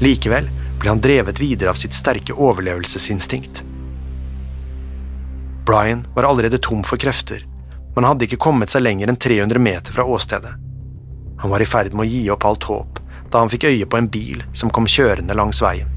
Likevel 0.00 0.48
ble 0.80 0.92
han 0.92 1.02
drevet 1.04 1.40
videre 1.40 1.70
av 1.70 1.78
sitt 1.78 1.94
sterke 1.94 2.32
overlevelsesinstinkt. 2.32 3.62
Brian 5.66 6.06
var 6.14 6.28
allerede 6.28 6.58
tom 6.58 6.82
for 6.82 6.96
krefter, 6.96 7.44
men 7.94 8.06
hadde 8.08 8.26
ikke 8.26 8.40
kommet 8.40 8.72
seg 8.72 8.82
lenger 8.82 9.12
enn 9.12 9.20
300 9.20 9.60
meter 9.60 9.94
fra 9.94 10.06
åstedet. 10.08 10.56
Han 11.40 11.52
var 11.52 11.62
i 11.62 11.68
ferd 11.68 11.92
med 11.92 12.06
å 12.06 12.10
gi 12.10 12.22
opp 12.32 12.44
alt 12.48 12.66
håp, 12.68 12.98
da 13.30 13.42
han 13.42 13.52
fikk 13.52 13.68
øye 13.68 13.86
på 13.86 14.00
en 14.00 14.08
bil 14.10 14.42
som 14.56 14.72
kom 14.72 14.88
kjørende 14.88 15.36
langs 15.36 15.62
veien. 15.62 15.88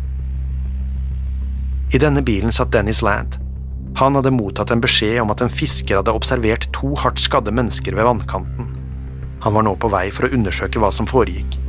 I 1.93 1.99
denne 2.01 2.23
bilen 2.25 2.51
satt 2.51 2.71
Dennis 2.73 3.01
Land. 3.05 3.39
Han 3.99 4.15
hadde 4.17 4.33
mottatt 4.33 4.71
en 4.73 4.81
beskjed 4.81 5.19
om 5.21 5.31
at 5.33 5.43
en 5.45 5.51
fisker 5.53 5.99
hadde 5.99 6.15
observert 6.15 6.65
to 6.73 6.93
hardt 6.97 7.21
skadde 7.21 7.53
mennesker 7.53 7.95
ved 7.95 8.07
vannkanten. 8.07 8.71
Han 9.43 9.53
var 9.53 9.67
nå 9.67 9.75
på 9.77 9.91
vei 9.93 10.07
for 10.15 10.25
å 10.25 10.33
undersøke 10.33 10.81
hva 10.81 10.89
som 10.95 11.09
foregikk. 11.09 11.62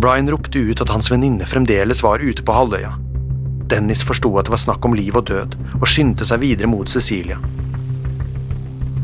Brian 0.00 0.30
ropte 0.30 0.58
ut 0.58 0.80
at 0.80 0.88
hans 0.88 1.10
venninne 1.12 1.44
fremdeles 1.44 2.00
var 2.02 2.22
ute 2.24 2.44
på 2.46 2.54
halvøya. 2.56 2.94
Dennis 3.68 4.00
forsto 4.06 4.30
at 4.40 4.48
det 4.48 4.54
var 4.54 4.62
snakk 4.62 4.86
om 4.88 4.94
liv 4.96 5.18
og 5.18 5.26
død, 5.28 5.58
og 5.76 5.84
skyndte 5.92 6.24
seg 6.24 6.40
videre 6.40 6.70
mot 6.72 6.88
Cecilia. 6.88 7.36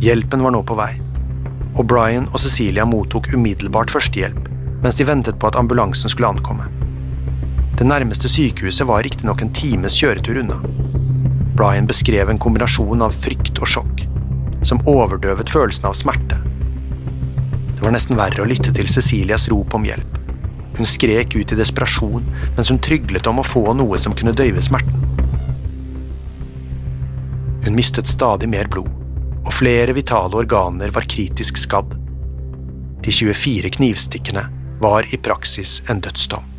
Hjelpen 0.00 0.40
var 0.46 0.54
nå 0.56 0.62
på 0.64 0.78
vei, 0.78 0.94
og 1.76 1.84
Brian 1.90 2.30
og 2.30 2.40
Cecilia 2.40 2.88
mottok 2.88 3.28
umiddelbart 3.34 3.92
førstehjelp 3.92 4.48
mens 4.80 4.96
de 4.96 5.06
ventet 5.08 5.38
på 5.40 5.48
at 5.48 5.56
ambulansen 5.58 6.12
skulle 6.12 6.32
ankomme. 6.32 6.66
Det 7.76 7.84
nærmeste 7.84 8.28
sykehuset 8.32 8.86
var 8.88 9.04
riktignok 9.04 9.42
en 9.42 9.52
times 9.56 9.96
kjøretur 10.00 10.40
unna. 10.40 10.60
Brian 11.56 11.88
beskrev 11.88 12.30
en 12.30 12.40
kombinasjon 12.40 13.04
av 13.04 13.16
frykt 13.16 13.58
og 13.60 13.68
sjokk, 13.72 14.04
som 14.64 14.84
overdøvet 14.88 15.52
følelsen 15.52 15.88
av 15.90 15.96
smerte. 15.98 16.40
Det 17.74 17.82
var 17.82 17.92
nesten 17.96 18.16
verre 18.20 18.44
å 18.44 18.48
lytte 18.48 18.72
til 18.76 18.88
Cecilias 18.88 19.50
rop 19.52 19.76
om 19.76 19.84
hjelp. 19.84 20.25
Hun 20.76 20.86
skrek 20.86 21.36
ut 21.36 21.52
i 21.52 21.58
desperasjon 21.58 22.24
mens 22.56 22.70
hun 22.70 22.80
tryglet 22.82 23.26
om 23.26 23.40
å 23.40 23.46
få 23.46 23.64
noe 23.76 23.98
som 24.00 24.14
kunne 24.16 24.34
døyve 24.36 24.62
smerten. 24.64 25.04
Hun 27.66 27.74
mistet 27.74 28.06
stadig 28.06 28.48
mer 28.52 28.68
blod, 28.70 28.90
og 29.42 29.54
flere 29.54 29.94
vitale 29.96 30.38
organer 30.38 30.92
var 30.94 31.08
kritisk 31.10 31.58
skadd. 31.58 31.96
De 33.02 33.14
24 33.14 33.72
knivstikkene 33.78 34.44
var 34.82 35.08
i 35.14 35.18
praksis 35.18 35.80
en 35.90 36.02
dødsdom. 36.04 36.52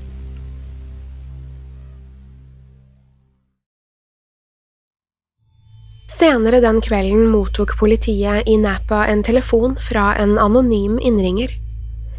Senere 6.17 6.59
den 6.63 6.79
kvelden 6.81 7.27
mottok 7.29 7.75
politiet 7.77 8.47
i 8.49 8.55
Napa 8.57 9.03
en 9.05 9.21
telefon 9.23 9.75
fra 9.77 10.15
en 10.17 10.37
anonym 10.41 10.97
innringer. 10.99 11.51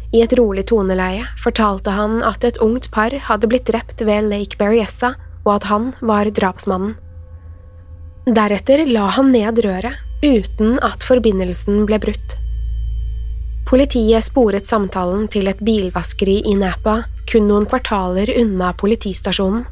I 0.09 0.23
et 0.25 0.33
rolig 0.39 0.65
toneleie 0.71 1.27
fortalte 1.37 1.93
han 1.93 2.23
at 2.25 2.45
et 2.47 2.57
ungt 2.65 2.89
par 2.93 3.13
hadde 3.27 3.49
blitt 3.49 3.67
drept 3.69 4.01
ved 4.01 4.29
Lake 4.31 4.57
Berryessa, 4.57 5.13
og 5.45 5.59
at 5.59 5.69
han 5.69 5.91
var 6.01 6.29
drapsmannen. 6.33 6.95
Deretter 8.29 8.85
la 8.89 9.07
han 9.15 9.31
ned 9.33 9.61
røret, 9.65 9.97
uten 10.25 10.77
at 10.85 11.05
forbindelsen 11.05 11.85
ble 11.89 11.99
brutt. 12.01 12.35
Politiet 13.69 14.25
sporet 14.25 14.65
samtalen 14.65 15.27
til 15.29 15.49
et 15.49 15.61
bilvaskeri 15.61 16.39
i 16.49 16.55
Napa, 16.57 17.03
kun 17.29 17.45
noen 17.49 17.67
kvartaler 17.69 18.31
unna 18.41 18.71
politistasjonen. 18.73 19.67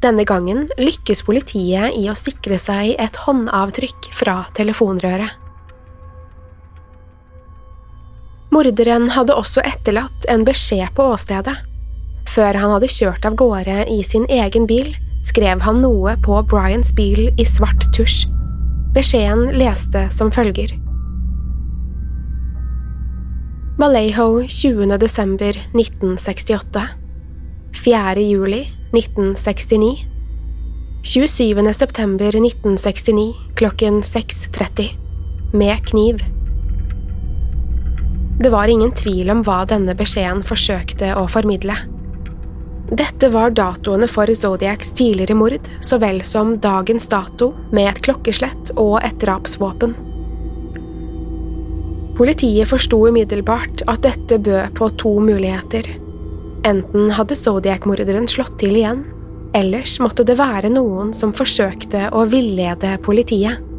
Denne 0.00 0.24
gangen 0.24 0.64
lykkes 0.80 1.20
politiet 1.26 1.98
i 2.00 2.06
å 2.08 2.16
sikre 2.16 2.56
seg 2.56 2.94
et 2.96 3.20
håndavtrykk 3.26 4.08
fra 4.16 4.38
telefonrøret. 4.56 5.39
Morderen 8.50 9.12
hadde 9.14 9.36
også 9.38 9.62
etterlatt 9.62 10.26
en 10.30 10.42
beskjed 10.46 10.90
på 10.96 11.06
åstedet. 11.12 11.54
Før 12.30 12.58
han 12.58 12.74
hadde 12.74 12.90
kjørt 12.90 13.26
av 13.26 13.36
gårde 13.38 13.84
i 13.90 14.00
sin 14.06 14.26
egen 14.30 14.66
bil, 14.70 14.92
skrev 15.26 15.62
han 15.62 15.82
noe 15.84 16.16
på 16.24 16.38
Bryans 16.50 16.92
bil 16.96 17.28
i 17.30 17.46
svart 17.46 17.86
tusj. 17.94 18.26
Beskjeden 18.94 19.52
leste 19.54 20.08
som 20.10 20.32
følger. 20.34 20.74
Vallejo 23.80 24.42
20. 24.44 24.98
desember 25.00 25.56
1968 25.72 26.82
4. 27.80 28.20
juli 28.26 28.64
1969 28.92 30.06
27. 31.06 31.72
september 31.72 32.28
1969 32.28 33.32
klokken 33.56 34.02
6.30 34.02 34.90
Med 35.56 35.86
kniv 35.86 36.20
det 38.40 38.50
var 38.50 38.68
ingen 38.68 38.92
tvil 38.96 39.30
om 39.30 39.42
hva 39.44 39.66
denne 39.68 39.92
beskjeden 39.96 40.40
forsøkte 40.46 41.12
å 41.20 41.26
formidle. 41.28 41.74
Dette 42.90 43.28
var 43.30 43.52
datoene 43.54 44.08
for 44.10 44.32
Zodiacs 44.34 44.94
tidligere 44.96 45.36
mord, 45.36 45.68
så 45.84 46.00
vel 46.00 46.22
som 46.26 46.56
dagens 46.58 47.06
dato 47.12 47.52
med 47.70 47.90
et 47.90 48.00
klokkeslett 48.02 48.72
og 48.80 48.96
et 49.04 49.20
drapsvåpen. 49.22 49.92
Politiet 52.16 52.68
forsto 52.68 53.04
umiddelbart 53.12 53.84
at 53.88 54.02
dette 54.08 54.40
bød 54.40 54.74
på 54.76 54.90
to 55.00 55.14
muligheter. 55.20 55.86
Enten 56.66 57.12
hadde 57.16 57.36
Zodiac-morderen 57.36 58.28
slått 58.28 58.56
til 58.60 58.74
igjen, 58.80 59.04
ellers 59.56 59.98
måtte 60.00 60.24
det 60.24 60.40
være 60.40 60.72
noen 60.72 61.12
som 61.16 61.36
forsøkte 61.36 62.08
å 62.16 62.24
villede 62.32 62.96
politiet. 63.04 63.69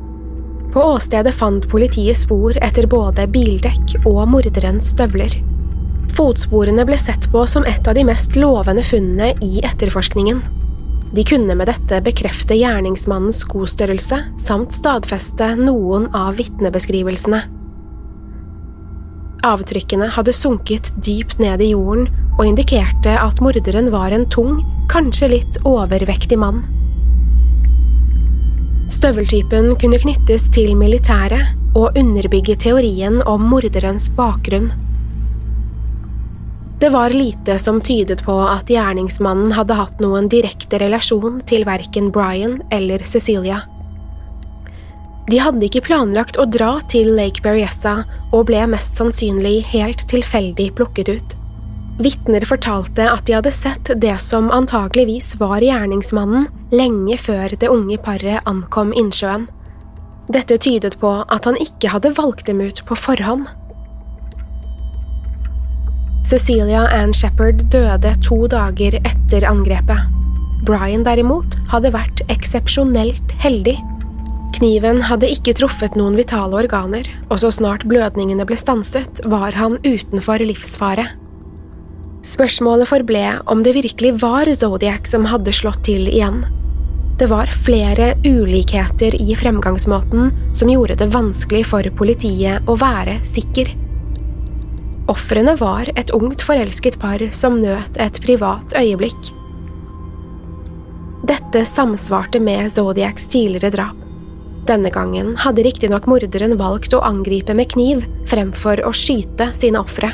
På 0.71 0.83
åstedet 0.93 1.33
fant 1.35 1.67
politiet 1.69 2.17
spor 2.17 2.55
etter 2.63 2.87
både 2.87 3.25
bildekk 3.27 3.97
og 4.05 4.23
morderens 4.31 4.93
støvler. 4.93 5.33
Fotsporene 6.15 6.85
ble 6.87 6.97
sett 6.99 7.27
på 7.31 7.43
som 7.47 7.65
et 7.67 7.87
av 7.87 7.95
de 7.95 8.05
mest 8.07 8.35
lovende 8.39 8.83
funnene 8.83 9.33
i 9.43 9.59
etterforskningen. 9.67 10.41
De 11.11 11.23
kunne 11.27 11.55
med 11.59 11.67
dette 11.67 11.99
bekrefte 12.05 12.55
gjerningsmannens 12.55 13.41
skostørrelse 13.43 14.21
samt 14.39 14.71
stadfeste 14.75 15.49
noen 15.59 16.07
av 16.15 16.37
vitnebeskrivelsene. 16.39 17.41
Avtrykkene 19.43 20.07
hadde 20.15 20.35
sunket 20.37 20.91
dypt 21.03 21.39
ned 21.41 21.63
i 21.65 21.71
jorden 21.73 22.07
og 22.37 22.45
indikerte 22.47 23.17
at 23.19 23.41
morderen 23.43 23.89
var 23.91 24.13
en 24.15 24.27
tung, 24.31 24.61
kanskje 24.91 25.33
litt 25.33 25.59
overvektig 25.67 26.39
mann. 26.39 26.61
Støveltypen 28.91 29.71
kunne 29.79 29.99
knyttes 30.01 30.49
til 30.51 30.73
militæret 30.75 31.55
og 31.79 31.95
underbygge 31.95 32.57
teorien 32.59 33.21
om 33.23 33.45
morderens 33.47 34.09
bakgrunn. 34.17 34.67
Det 36.81 36.89
var 36.91 37.13
lite 37.15 37.55
som 37.61 37.79
tydet 37.81 38.23
på 38.25 38.35
at 38.43 38.67
gjerningsmannen 38.67 39.53
hadde 39.55 39.77
hatt 39.79 40.01
noen 40.03 40.27
direkte 40.27 40.81
relasjon 40.81 41.39
til 41.47 41.63
verken 41.69 42.09
Brian 42.11 42.59
eller 42.73 43.05
Cecilia. 43.07 43.61
De 45.31 45.39
hadde 45.39 45.69
ikke 45.69 45.85
planlagt 45.85 46.39
å 46.41 46.47
dra 46.49 46.73
til 46.91 47.13
Lake 47.15 47.45
Berryessa 47.45 48.01
og 48.33 48.49
ble 48.49 48.65
mest 48.73 48.97
sannsynlig 48.99 49.61
helt 49.71 50.03
tilfeldig 50.11 50.71
plukket 50.75 51.13
ut. 51.13 51.40
Vitner 51.99 52.45
fortalte 52.47 53.05
at 53.11 53.25
de 53.27 53.35
hadde 53.35 53.51
sett 53.51 53.91
det 54.01 54.15
som 54.23 54.51
antageligvis 54.53 55.35
var 55.41 55.61
gjerningsmannen, 55.61 56.47
lenge 56.71 57.17
før 57.19 57.51
det 57.59 57.69
unge 57.69 57.97
paret 58.01 58.45
ankom 58.49 58.93
innsjøen. 58.97 59.47
Dette 60.31 60.57
tydet 60.61 60.95
på 61.01 61.11
at 61.27 61.49
han 61.49 61.59
ikke 61.59 61.91
hadde 61.91 62.13
valgt 62.15 62.47
dem 62.47 62.61
ut 62.63 62.81
på 62.87 62.95
forhånd. 62.95 63.49
Cecilia 66.31 66.85
Ann 66.95 67.11
Shepherd 67.11 67.65
døde 67.73 68.13
to 68.23 68.45
dager 68.47 68.95
etter 69.01 69.43
angrepet. 69.49 70.07
Brian 70.63 71.03
derimot 71.03 71.57
hadde 71.73 71.91
vært 71.91 72.21
eksepsjonelt 72.31 73.33
heldig. 73.41 73.75
Kniven 74.55 75.01
hadde 75.07 75.29
ikke 75.31 75.55
truffet 75.57 75.97
noen 75.99 76.15
vitale 76.19 76.59
organer, 76.61 77.07
og 77.27 77.41
så 77.41 77.49
snart 77.51 77.83
blødningene 77.89 78.45
ble 78.47 78.55
stanset, 78.59 79.23
var 79.25 79.57
han 79.57 79.79
utenfor 79.83 80.43
livsfare. 80.45 81.09
Spørsmålet 82.31 82.87
forble 82.87 83.25
om 83.51 83.59
det 83.63 83.73
virkelig 83.75 84.13
var 84.21 84.47
Zodiac 84.55 85.09
som 85.09 85.25
hadde 85.27 85.51
slått 85.51 85.83
til 85.89 86.07
igjen. 86.07 86.45
Det 87.19 87.27
var 87.27 87.51
flere 87.65 88.13
ulikheter 88.23 89.17
i 89.19 89.35
fremgangsmåten 89.35 90.31
som 90.55 90.71
gjorde 90.71 90.95
det 91.01 91.09
vanskelig 91.11 91.65
for 91.73 91.89
politiet 91.99 92.71
å 92.71 92.77
være 92.79 93.17
sikker. 93.27 93.73
Ofrene 95.11 95.57
var 95.59 95.91
et 95.99 96.13
ungt 96.15 96.45
forelsket 96.45 96.97
par 97.01 97.21
som 97.35 97.59
nøt 97.59 97.99
et 97.99 98.23
privat 98.23 98.77
øyeblikk. 98.79 99.33
Dette 101.27 101.67
samsvarte 101.67 102.39
med 102.39 102.71
Zodiacs 102.71 103.27
tidligere 103.27 103.75
drap. 103.75 104.01
Denne 104.71 104.89
gangen 104.93 105.35
hadde 105.41 105.67
riktignok 105.67 106.07
morderen 106.07 106.55
valgt 106.57 106.95
å 106.95 107.03
angripe 107.03 107.53
med 107.57 107.73
kniv 107.75 108.05
fremfor 108.31 108.85
å 108.87 108.95
skyte 108.95 109.51
sine 109.57 109.83
ofre. 109.83 110.13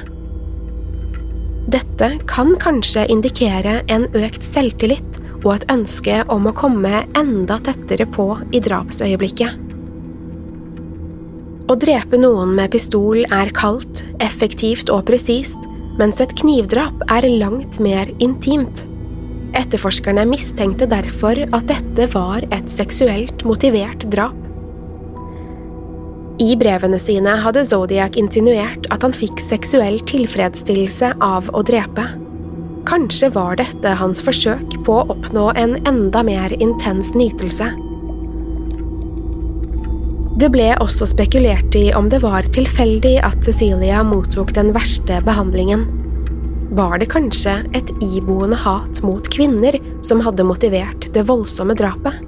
Dette 1.68 2.08
kan 2.32 2.54
kanskje 2.64 3.04
indikere 3.12 3.82
en 3.92 4.06
økt 4.16 4.46
selvtillit 4.46 5.18
og 5.42 5.50
et 5.58 5.66
ønske 5.74 6.22
om 6.32 6.48
å 6.48 6.54
komme 6.56 7.02
enda 7.20 7.58
tettere 7.66 8.08
på 8.08 8.30
i 8.56 8.62
drapsøyeblikket. 8.64 9.66
Å 11.68 11.76
drepe 11.76 12.16
noen 12.22 12.54
med 12.56 12.72
pistol 12.72 13.26
er 13.26 13.52
kaldt, 13.52 14.06
effektivt 14.24 14.88
og 14.88 15.04
presist, 15.10 15.60
mens 16.00 16.24
et 16.24 16.32
knivdrap 16.40 17.04
er 17.12 17.28
langt 17.36 17.82
mer 17.84 18.08
intimt. 18.24 18.86
Etterforskerne 19.58 20.24
mistenkte 20.30 20.88
derfor 20.88 21.44
at 21.52 21.68
dette 21.68 22.08
var 22.16 22.48
et 22.48 22.72
seksuelt 22.72 23.44
motivert 23.44 24.08
drap. 24.14 24.47
I 26.38 26.54
brevene 26.54 27.00
sine 27.02 27.32
hadde 27.42 27.64
Zodiac 27.66 28.18
insinuert 28.20 28.86
at 28.94 29.02
han 29.02 29.14
fikk 29.16 29.40
seksuell 29.42 29.98
tilfredsstillelse 30.06 31.16
av 31.24 31.50
å 31.50 31.64
drepe. 31.66 32.06
Kanskje 32.86 33.32
var 33.34 33.58
dette 33.58 33.96
hans 33.98 34.22
forsøk 34.22 34.78
på 34.86 35.00
å 35.02 35.08
oppnå 35.16 35.50
en 35.58 35.74
enda 35.90 36.22
mer 36.24 36.54
intens 36.62 37.16
nytelse. 37.18 37.72
Det 40.38 40.52
ble 40.54 40.70
også 40.78 41.08
spekulert 41.10 41.74
i 41.76 41.88
om 41.98 42.12
det 42.14 42.22
var 42.22 42.46
tilfeldig 42.54 43.16
at 43.26 43.42
Cecilia 43.48 44.04
mottok 44.06 44.54
den 44.54 44.70
verste 44.78 45.18
behandlingen. 45.26 45.88
var 46.78 47.00
det 47.00 47.10
kanskje 47.10 47.62
et 47.78 47.90
iboende 48.04 48.58
hat 48.60 49.02
mot 49.02 49.26
kvinner 49.34 49.80
som 50.06 50.22
hadde 50.22 50.46
motivert 50.46 51.08
det 51.16 51.24
voldsomme 51.26 51.74
drapet. 51.80 52.27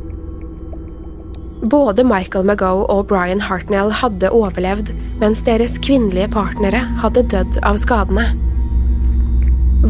Både 1.60 2.06
Michael 2.08 2.46
Magoe 2.48 2.86
og 2.88 3.10
Brian 3.10 3.42
Hartnell 3.44 3.92
hadde 3.92 4.30
overlevd, 4.32 4.94
mens 5.20 5.42
deres 5.44 5.76
kvinnelige 5.84 6.30
partnere 6.32 6.86
hadde 7.02 7.26
dødd 7.34 7.60
av 7.68 7.80
skadene. 7.82 8.30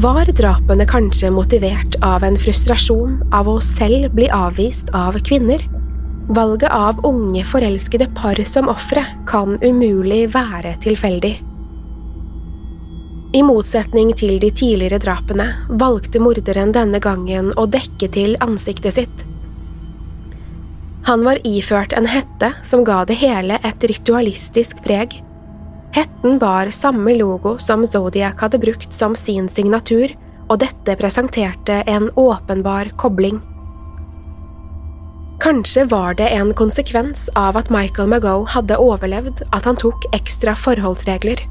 Var 0.02 0.32
drapene 0.38 0.86
kanskje 0.90 1.30
motivert 1.34 1.98
av 2.06 2.26
en 2.26 2.38
frustrasjon 2.38 3.20
av 3.34 3.50
å 3.50 3.60
selv 3.62 4.16
bli 4.18 4.30
avvist 4.34 4.90
av 4.98 5.18
kvinner? 5.26 5.62
Valget 6.34 6.70
av 6.74 7.06
unge, 7.06 7.44
forelskede 7.46 8.10
par 8.18 8.38
som 8.46 8.70
ofre 8.70 9.06
kan 9.30 9.58
umulig 9.62 10.28
være 10.34 10.76
tilfeldig. 10.82 11.36
I 13.38 13.42
motsetning 13.46 14.14
til 14.18 14.40
de 14.42 14.50
tidligere 14.50 15.02
drapene 15.02 15.52
valgte 15.70 16.22
morderen 16.22 16.74
denne 16.74 17.02
gangen 17.02 17.54
å 17.58 17.70
dekke 17.70 18.10
til 18.14 18.38
ansiktet 18.42 18.98
sitt. 18.98 19.29
Han 21.10 21.24
var 21.26 21.40
iført 21.44 21.94
en 21.94 22.06
hette 22.06 22.52
som 22.62 22.84
ga 22.86 23.00
det 23.10 23.16
hele 23.18 23.56
et 23.66 23.84
ritualistisk 23.90 24.84
preg. 24.86 25.16
Hetten 25.96 26.36
bar 26.38 26.70
samme 26.70 27.16
logo 27.18 27.56
som 27.58 27.82
Zodiac 27.82 28.44
hadde 28.46 28.60
brukt 28.62 28.94
som 28.94 29.16
sin 29.18 29.48
signatur, 29.50 30.14
og 30.54 30.60
dette 30.62 30.94
presenterte 31.00 31.80
en 31.90 32.12
åpenbar 32.14 32.92
kobling. 33.02 33.40
Kanskje 35.42 35.88
var 35.90 36.14
det 36.22 36.30
en 36.30 36.54
konsekvens 36.54 37.26
av 37.34 37.58
at 37.58 37.74
Michael 37.74 38.14
Magoe 38.14 38.46
hadde 38.54 38.78
overlevd 38.78 39.42
at 39.50 39.66
han 39.66 39.82
tok 39.82 40.06
ekstra 40.14 40.54
forholdsregler. 40.54 41.42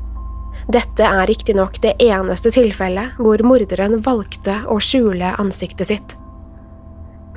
Dette 0.71 1.03
er 1.03 1.27
riktignok 1.27 1.83
det 1.83 1.97
eneste 2.07 2.55
tilfellet 2.55 3.19
hvor 3.19 3.43
morderen 3.43 3.99
valgte 4.07 4.61
å 4.71 4.79
skjule 4.79 5.35
ansiktet 5.43 5.91
sitt. 5.91 6.19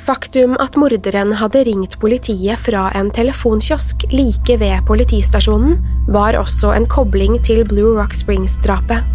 Faktum 0.02 0.56
at 0.58 0.76
morderen 0.82 1.34
hadde 1.38 1.60
ringt 1.68 2.00
politiet 2.02 2.60
fra 2.60 2.88
en 2.98 3.12
telefonkiosk 3.14 4.08
like 4.10 4.56
ved 4.58 4.82
politistasjonen, 4.88 5.76
var 6.10 6.34
også 6.40 6.72
en 6.74 6.88
kobling 6.90 7.38
til 7.46 7.62
Blue 7.70 7.94
Rock 8.00 8.16
Springs-drapet. 8.18 9.06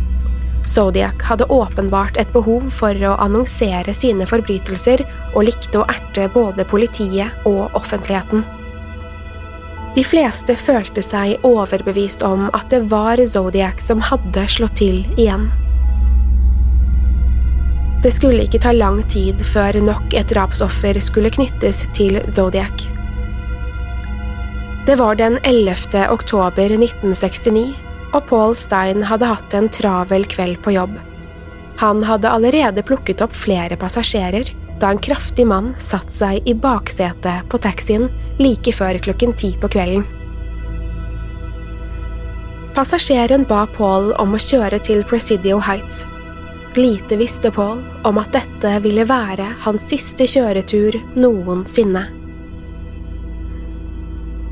Zodiac 0.66 1.24
hadde 1.26 1.48
åpenbart 1.50 2.18
et 2.22 2.30
behov 2.34 2.70
for 2.74 2.94
å 3.02 3.16
annonsere 3.22 3.94
sine 3.94 4.26
forbrytelser 4.30 5.02
og 5.34 5.48
likte 5.48 5.82
å 5.82 5.88
erte 5.90 6.28
både 6.34 6.66
politiet 6.70 7.34
og 7.50 7.74
offentligheten. 7.74 8.46
De 9.96 10.04
fleste 10.06 10.54
følte 10.60 11.02
seg 11.02 11.42
overbevist 11.46 12.22
om 12.26 12.46
at 12.52 12.70
det 12.70 12.84
var 12.92 13.18
Zodiac 13.26 13.82
som 13.82 14.02
hadde 14.06 14.46
slått 14.54 14.78
til 14.84 15.02
igjen. 15.16 15.48
Det 18.06 18.12
skulle 18.14 18.44
ikke 18.46 18.60
ta 18.62 18.70
lang 18.70 19.00
tid 19.10 19.40
før 19.42 19.80
nok 19.82 20.12
et 20.14 20.28
drapsoffer 20.30 20.94
skulle 21.02 21.32
knyttes 21.34 21.80
til 21.96 22.20
Zodiac. 22.30 22.84
Det 24.86 24.94
var 25.00 25.18
den 25.18 25.40
11. 25.42 26.04
oktober 26.14 26.76
1969 26.76 27.64
og 28.14 28.28
Paul 28.30 28.54
Stein 28.54 29.02
hadde 29.10 29.32
hatt 29.32 29.58
en 29.58 29.66
travel 29.74 30.28
kveld 30.30 30.62
på 30.62 30.76
jobb. 30.76 30.94
Han 31.82 32.06
hadde 32.06 32.30
allerede 32.30 32.86
plukket 32.86 33.26
opp 33.26 33.34
flere 33.34 33.74
passasjerer 33.74 34.54
da 34.78 34.94
en 34.94 35.02
kraftig 35.02 35.50
mann 35.50 35.74
satte 35.82 36.14
seg 36.14 36.46
i 36.46 36.54
baksetet 36.54 37.50
på 37.50 37.58
taxien 37.58 38.06
like 38.38 38.70
før 38.70 39.02
klokken 39.02 39.34
ti 39.34 39.56
på 39.58 39.74
kvelden. 39.74 40.06
Passasjeren 42.78 43.50
ba 43.50 43.66
Paul 43.74 44.12
om 44.22 44.38
å 44.38 44.46
kjøre 44.52 44.78
til 44.78 45.02
Presidio 45.10 45.58
Heights. 45.58 46.06
Lite 46.76 47.16
visste 47.16 47.50
Paul 47.50 47.78
om 48.04 48.18
at 48.20 48.34
dette 48.36 48.70
ville 48.84 49.06
være 49.08 49.46
hans 49.64 49.86
siste 49.88 50.26
kjøretur 50.28 50.98
noensinne. 51.16 52.02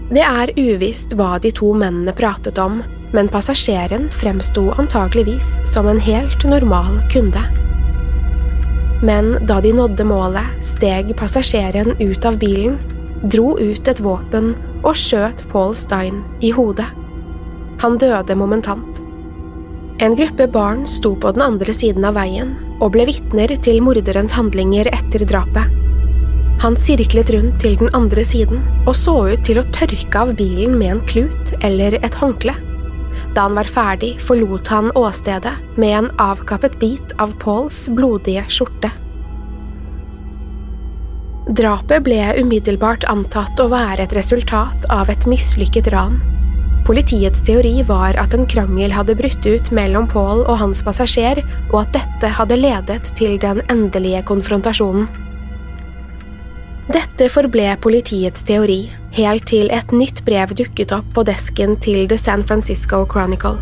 Det 0.09 0.25
er 0.25 0.53
uvisst 0.57 1.13
hva 1.19 1.35
de 1.45 1.53
to 1.53 1.75
mennene 1.77 2.15
pratet 2.17 2.57
om, 2.63 2.81
men 3.13 3.29
passasjeren 3.29 4.09
fremsto 4.09 4.71
antageligvis 4.81 5.59
som 5.69 5.91
en 5.91 6.01
helt 6.01 6.49
normal 6.49 6.97
kunde. 7.13 7.45
Men 9.05 9.35
da 9.45 9.61
de 9.61 9.75
nådde 9.77 10.09
målet, 10.09 10.65
steg 10.65 11.13
passasjeren 11.21 11.93
ut 12.01 12.25
av 12.25 12.41
bilen, 12.41 12.81
dro 13.21 13.53
ut 13.61 13.89
et 13.89 14.01
våpen 14.01 14.55
og 14.81 14.97
skjøt 14.97 15.45
Paul 15.53 15.77
Stein 15.77 16.25
i 16.41 16.57
hodet. 16.57 16.89
Han 17.85 18.01
døde 18.01 18.37
momentant. 18.39 19.04
En 19.99 20.17
gruppe 20.17 20.49
barn 20.49 20.87
sto 20.87 21.15
på 21.17 21.31
den 21.33 21.43
andre 21.43 21.73
siden 21.73 22.05
av 22.05 22.17
veien 22.19 22.57
og 22.83 22.97
ble 22.97 23.07
vitner 23.07 23.53
til 23.63 23.79
morderens 23.85 24.35
handlinger 24.35 24.91
etter 24.91 25.23
drapet. 25.23 25.71
Han 26.65 26.75
sirklet 26.81 27.31
rundt 27.31 27.61
til 27.63 27.77
den 27.79 27.93
andre 27.95 28.25
siden 28.27 28.63
og 28.89 28.95
så 28.99 29.15
ut 29.31 29.45
til 29.47 29.61
å 29.61 29.67
tørke 29.75 30.19
av 30.19 30.35
bilen 30.39 30.75
med 30.81 30.97
en 30.97 31.05
klut 31.07 31.55
eller 31.63 31.95
et 32.01 32.19
håndkle. 32.19 32.57
Da 33.35 33.47
han 33.47 33.55
var 33.59 33.71
ferdig, 33.71 34.17
forlot 34.23 34.69
han 34.71 34.91
åstedet 34.99 35.55
med 35.79 35.97
en 35.99 36.11
avkappet 36.23 36.79
bit 36.83 37.15
av 37.23 37.35
Pauls 37.43 37.85
blodige 37.95 38.43
skjorte. 38.51 38.91
Drapet 41.55 42.03
ble 42.07 42.21
umiddelbart 42.41 43.07
antatt 43.11 43.59
å 43.61 43.71
være 43.71 44.07
et 44.07 44.15
resultat 44.17 44.87
av 44.91 45.11
et 45.13 45.27
mislykket 45.31 45.93
ran. 45.95 46.19
Politiets 46.85 47.41
teori 47.41 47.79
var 47.89 48.19
at 48.21 48.35
en 48.37 48.45
krangel 48.45 48.93
hadde 48.93 49.15
brutt 49.17 49.47
ut 49.49 49.71
mellom 49.73 50.05
Paul 50.11 50.43
og 50.45 50.59
hans 50.61 50.83
passasjer, 50.85 51.41
og 51.73 51.79
at 51.87 51.95
dette 51.97 52.33
hadde 52.37 52.59
ledet 52.61 53.15
til 53.17 53.39
den 53.41 53.63
endelige 53.73 54.21
konfrontasjonen. 54.29 55.09
Dette 56.93 57.31
forble 57.33 57.71
politiets 57.81 58.45
teori, 58.45 58.83
helt 59.17 59.47
til 59.49 59.73
et 59.73 59.93
nytt 59.97 60.21
brev 60.27 60.53
dukket 60.53 60.93
opp 60.93 61.09
på 61.17 61.25
desken 61.25 61.79
til 61.81 62.05
The 62.11 62.19
San 62.21 62.45
Francisco 62.45 63.07
Chronicle. 63.09 63.57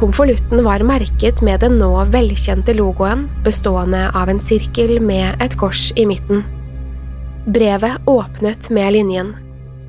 Konvolutten 0.00 0.62
var 0.64 0.80
merket 0.86 1.42
med 1.44 1.60
den 1.60 1.76
nå 1.76 1.90
velkjente 2.08 2.72
logoen 2.78 3.26
bestående 3.44 4.06
av 4.16 4.30
en 4.32 4.40
sirkel 4.40 4.96
med 5.04 5.42
et 5.44 5.58
kors 5.60 5.90
i 5.98 6.06
midten. 6.08 6.46
Brevet 7.52 8.08
åpnet 8.08 8.70
med 8.72 8.94
linjen 8.96 9.34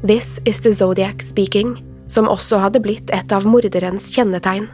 This 0.03 0.41
is 0.45 0.59
the 0.59 0.73
Zodiac 0.73 1.21
speaking, 1.21 1.77
som 2.09 2.29
også 2.29 2.59
hadde 2.63 2.81
blitt 2.83 3.13
et 3.15 3.31
av 3.35 3.47
morderens 3.47 4.09
kjennetegn. 4.15 4.67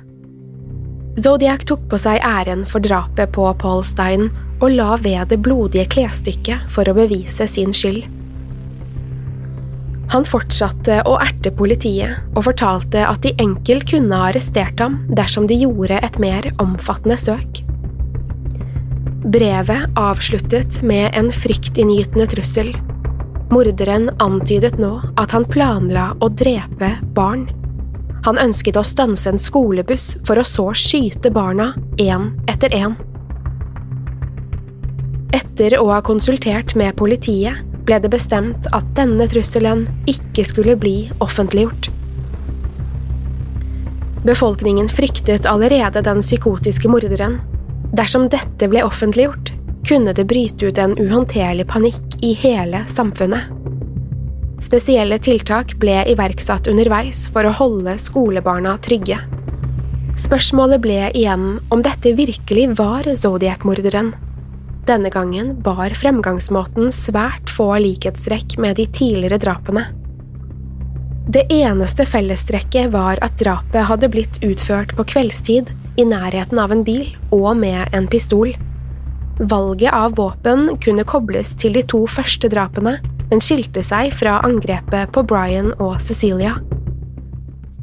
Zodiac 1.20 1.64
tok 1.68 1.86
på 1.92 2.00
seg 2.02 2.20
æren 2.28 2.66
for 2.68 2.84
drapet 2.84 3.32
på 3.36 3.48
Paul 3.62 3.86
Stein 3.88 4.30
og 4.64 4.72
la 4.74 4.96
ved 5.00 5.32
det 5.32 5.40
blodige 5.44 5.88
klesstykket 5.92 6.68
for 6.72 6.88
å 6.88 6.96
bevise 6.98 7.48
sin 7.52 7.76
skyld. 7.76 8.04
Han 10.14 10.26
fortsatte 10.28 11.00
å 11.10 11.16
erte 11.24 11.52
politiet 11.56 12.20
og 12.36 12.46
fortalte 12.48 13.02
at 13.08 13.24
de 13.26 13.34
enkelt 13.42 13.88
kunne 13.90 14.20
arrestert 14.28 14.80
ham 14.84 15.00
dersom 15.18 15.48
de 15.50 15.58
gjorde 15.64 15.98
et 15.98 16.20
mer 16.22 16.52
omfattende 16.62 17.18
søk. 17.20 17.64
Brevet 19.26 19.98
avsluttet 19.98 20.84
med 20.86 21.16
en 21.18 21.32
fryktinngytende 21.34 22.28
trussel. 22.36 22.76
Morderen 23.56 24.10
antydet 24.20 24.76
nå 24.78 24.98
at 25.16 25.32
han 25.32 25.46
planla 25.48 26.10
å 26.20 26.28
drepe 26.28 26.90
barn. 27.16 27.46
Han 28.26 28.40
ønsket 28.42 28.76
å 28.76 28.84
stanse 28.84 29.32
en 29.32 29.40
skolebuss 29.40 30.18
for 30.28 30.42
å 30.42 30.44
så 30.44 30.66
skyte 30.76 31.32
barna 31.32 31.70
én 31.96 32.34
etter 32.52 32.76
én. 32.76 32.98
Etter 35.40 35.78
å 35.80 35.88
ha 35.94 36.02
konsultert 36.04 36.76
med 36.76 36.98
politiet 37.00 37.64
ble 37.88 38.02
det 38.04 38.12
bestemt 38.12 38.68
at 38.76 38.92
denne 39.00 39.30
trusselen 39.32 39.88
ikke 40.12 40.44
skulle 40.52 40.76
bli 40.76 40.98
offentliggjort. 41.24 41.94
Befolkningen 44.28 44.92
fryktet 44.92 45.48
allerede 45.48 46.04
den 46.04 46.20
psykotiske 46.26 46.92
morderen. 46.92 47.40
Dersom 47.96 48.28
dette 48.28 48.68
ble 48.68 48.84
offentliggjort, 48.84 49.55
kunne 49.86 50.14
det 50.14 50.26
bryte 50.26 50.66
ut 50.66 50.78
en 50.78 50.98
uhåndterlig 50.98 51.68
panikk 51.70 52.18
i 52.26 52.34
hele 52.34 52.84
samfunnet. 52.90 53.52
Spesielle 54.64 55.20
tiltak 55.20 55.76
ble 55.82 56.00
iverksatt 56.10 56.68
underveis 56.72 57.26
for 57.32 57.46
å 57.46 57.54
holde 57.60 57.98
skolebarna 58.02 58.78
trygge. 58.82 59.20
Spørsmålet 60.16 60.82
ble 60.82 61.00
igjen 61.12 61.58
om 61.70 61.84
dette 61.84 62.16
virkelig 62.16 62.70
var 62.80 63.08
Zodiac-morderen. 63.20 64.14
Denne 64.88 65.12
gangen 65.12 65.52
bar 65.66 65.94
fremgangsmåten 65.98 66.92
svært 66.94 67.52
få 67.52 67.74
likhetstrekk 67.84 68.56
med 68.62 68.80
de 68.80 68.88
tidligere 68.88 69.42
drapene. 69.42 69.90
Det 71.26 71.48
eneste 71.52 72.06
fellestrekket 72.06 72.94
var 72.94 73.20
at 73.26 73.36
drapet 73.42 73.90
hadde 73.90 74.10
blitt 74.14 74.40
utført 74.46 74.94
på 74.96 75.08
kveldstid, 75.10 75.74
i 75.96 76.04
nærheten 76.04 76.60
av 76.60 76.74
en 76.76 76.84
bil 76.84 77.14
og 77.32 77.54
med 77.58 77.94
en 77.96 78.08
pistol. 78.12 78.52
Valget 79.40 79.94
av 79.94 80.16
våpen 80.16 80.78
kunne 80.80 81.04
kobles 81.04 81.52
til 81.60 81.74
de 81.76 81.82
to 81.84 82.06
første 82.08 82.48
drapene, 82.48 82.94
men 83.28 83.42
skilte 83.44 83.82
seg 83.84 84.14
fra 84.16 84.38
angrepet 84.48 85.12
på 85.12 85.26
Brian 85.28 85.74
og 85.76 85.98
Cecilia. 86.00 86.54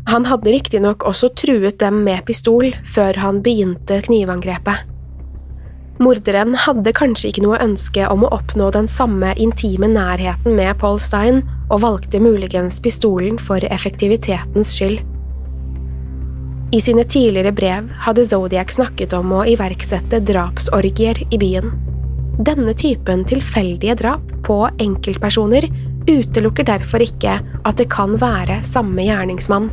Han 0.09 0.25
hadde 0.27 0.55
riktignok 0.55 1.05
også 1.05 1.29
truet 1.37 1.77
dem 1.83 2.01
med 2.07 2.25
pistol 2.25 2.73
før 2.89 3.21
han 3.21 3.43
begynte 3.45 4.01
knivangrepet. 4.09 4.89
Morderen 6.03 6.57
hadde 6.59 6.97
kanskje 6.97 7.29
ikke 7.31 7.45
noe 7.45 7.61
ønske 7.63 8.09
om 8.09 8.25
å 8.25 8.33
oppnå 8.33 8.71
den 8.75 8.89
samme 8.89 9.35
intime 9.37 9.93
nærheten 9.93 10.57
med 10.57 10.81
Paul 10.81 10.99
Stein, 11.05 11.45
og 11.69 11.85
valgte 11.85 12.21
muligens 12.21 12.81
pistolen 12.85 13.39
for 13.41 13.61
effektivitetens 13.69 14.73
skyld. 14.77 15.05
I 16.73 16.81
sine 16.81 17.05
tidligere 17.05 17.53
brev 17.53 17.89
hadde 18.01 18.25
Zodiac 18.25 18.71
snakket 18.73 19.13
om 19.13 19.35
å 19.37 19.43
iverksette 19.45 20.23
drapsorgier 20.25 21.19
i 21.29 21.37
byen. 21.37 21.69
Denne 22.41 22.73
typen 22.73 23.27
tilfeldige 23.29 23.99
drap 24.01 24.33
på 24.47 24.57
enkeltpersoner 24.81 25.67
utelukker 26.09 26.65
derfor 26.65 27.05
ikke 27.05 27.37
at 27.69 27.77
det 27.77 27.91
kan 27.93 28.17
være 28.17 28.63
samme 28.65 29.05
gjerningsmann. 29.05 29.69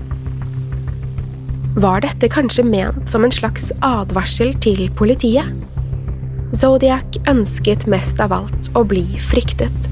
Var 1.80 2.04
dette 2.04 2.28
kanskje 2.34 2.68
ment 2.68 3.08
som 3.08 3.24
en 3.24 3.32
slags 3.32 3.72
advarsel 3.80 4.52
til 4.60 4.90
politiet? 5.00 5.48
Zodiac 6.52 7.16
ønsket 7.32 7.88
mest 7.88 8.20
av 8.20 8.36
alt 8.36 8.74
å 8.76 8.84
bli 8.84 9.06
fryktet. 9.24 9.88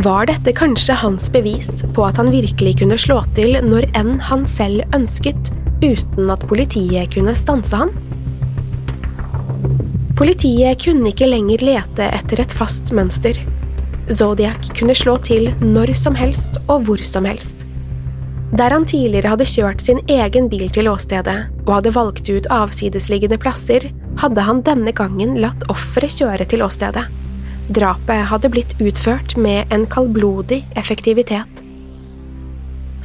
Var 0.00 0.30
dette 0.32 0.56
kanskje 0.56 0.96
hans 0.96 1.28
bevis 1.34 1.82
på 1.92 2.06
at 2.08 2.16
han 2.16 2.32
virkelig 2.32 2.78
kunne 2.80 2.96
slå 2.96 3.20
til 3.36 3.58
når 3.66 3.90
enn 3.98 4.14
han 4.30 4.46
selv 4.48 4.86
ønsket, 4.96 5.52
uten 5.82 6.30
at 6.32 6.46
politiet 6.48 7.12
kunne 7.14 7.34
stanse 7.38 7.76
ham? 7.76 7.92
Politiet 10.18 10.78
kunne 10.84 11.10
ikke 11.10 11.26
lenger 11.26 11.64
lete 11.66 12.06
etter 12.14 12.42
et 12.44 12.54
fast 12.54 12.92
mønster. 12.94 13.38
Zodiac 14.12 14.70
kunne 14.78 14.94
slå 14.98 15.16
til 15.24 15.50
når 15.62 15.94
som 15.98 16.16
helst 16.18 16.60
og 16.68 16.86
hvor 16.86 17.02
som 17.06 17.26
helst. 17.28 17.66
Der 18.52 18.74
han 18.74 18.84
tidligere 18.84 19.32
hadde 19.32 19.48
kjørt 19.48 19.80
sin 19.80 20.02
egen 20.12 20.50
bil 20.52 20.68
til 20.68 20.90
åstedet 20.92 21.38
og 21.64 21.72
hadde 21.78 21.94
valgt 21.96 22.28
ut 22.28 22.48
avsidesliggende 22.52 23.38
plasser, 23.40 23.88
hadde 24.20 24.44
han 24.44 24.60
denne 24.66 24.92
gangen 24.92 25.38
latt 25.40 25.64
offeret 25.72 26.12
kjøre 26.20 26.46
til 26.50 26.64
åstedet. 26.66 27.06
Drapet 27.72 28.26
hadde 28.28 28.50
blitt 28.52 28.74
utført 28.82 29.38
med 29.40 29.70
en 29.72 29.86
kaldblodig 29.88 30.60
effektivitet. 30.76 31.61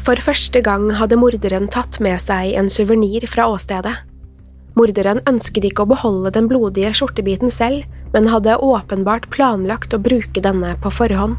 For 0.07 0.15
første 0.23 0.61
gang 0.63 0.85
hadde 0.95 1.17
morderen 1.19 1.65
tatt 1.67 1.97
med 1.99 2.21
seg 2.23 2.53
en 2.55 2.69
suvenir 2.71 3.25
fra 3.27 3.49
åstedet. 3.51 3.91
Morderen 4.79 5.19
ønsket 5.27 5.65
ikke 5.67 5.83
å 5.83 5.89
beholde 5.89 6.31
den 6.31 6.47
blodige 6.47 6.93
skjortebiten 6.95 7.51
selv, 7.51 7.83
men 8.13 8.29
hadde 8.31 8.55
åpenbart 8.63 9.27
planlagt 9.33 9.97
å 9.97 9.99
bruke 9.99 10.39
denne 10.45 10.77
på 10.79 10.93
forhånd. 10.95 11.35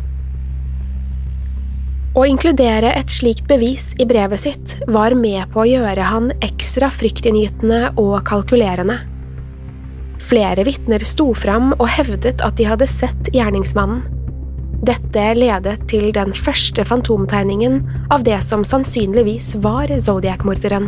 Å 2.18 2.26
inkludere 2.28 2.92
et 2.98 3.08
slikt 3.14 3.46
bevis 3.48 3.94
i 4.02 4.04
brevet 4.10 4.42
sitt 4.42 4.76
var 4.90 5.16
med 5.16 5.48
på 5.54 5.62
å 5.62 5.68
gjøre 5.70 6.10
han 6.10 6.28
ekstra 6.44 6.90
fryktinngytende 6.92 7.94
og 7.96 8.18
kalkulerende. 8.28 8.98
Flere 10.28 10.68
vitner 10.68 11.08
sto 11.08 11.30
fram 11.32 11.72
og 11.78 11.88
hevdet 11.96 12.44
at 12.44 12.60
de 12.60 12.68
hadde 12.68 12.90
sett 12.90 13.32
gjerningsmannen. 13.32 14.17
Dette 14.78 15.22
ledet 15.34 15.88
til 15.90 16.12
den 16.14 16.30
første 16.30 16.84
fantomtegningen 16.86 17.80
av 18.14 18.22
det 18.26 18.38
som 18.46 18.62
sannsynligvis 18.62 19.56
var 19.64 19.90
Zodiac-morderen. 19.90 20.86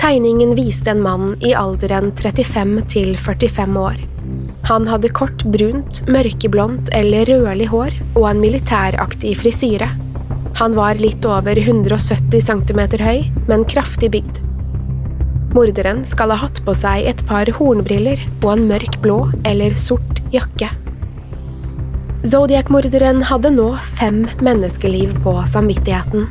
Tegningen 0.00 0.52
viste 0.58 0.92
en 0.92 1.00
mann 1.00 1.30
i 1.40 1.54
alderen 1.56 2.12
35 2.12 2.82
til 2.92 3.16
45 3.16 3.80
år. 3.80 3.96
Han 4.68 4.88
hadde 4.88 5.12
kort, 5.16 5.46
brunt, 5.56 6.02
mørkeblondt 6.08 6.92
eller 6.96 7.32
rødlig 7.32 7.70
hår 7.72 7.96
og 8.12 8.28
en 8.28 8.44
militæraktig 8.44 9.34
frisyre. 9.40 9.88
Han 10.60 10.76
var 10.76 11.00
litt 11.00 11.24
over 11.24 11.56
170 11.56 12.44
cm 12.44 12.84
høy, 13.00 13.24
men 13.48 13.64
kraftig 13.64 14.12
bygd. 14.12 14.44
Morderen 15.56 16.04
skal 16.04 16.34
ha 16.34 16.42
hatt 16.44 16.60
på 16.66 16.76
seg 16.76 17.08
et 17.08 17.24
par 17.28 17.48
hornbriller 17.56 18.20
og 18.42 18.50
en 18.58 18.68
mørk 18.68 19.00
blå 19.00 19.22
eller 19.48 19.76
sort 19.78 20.20
jakke. 20.34 20.68
Zodiac-morderen 22.24 23.18
hadde 23.28 23.50
nå 23.52 23.66
fem 23.98 24.22
menneskeliv 24.40 25.10
på 25.22 25.34
samvittigheten. 25.52 26.24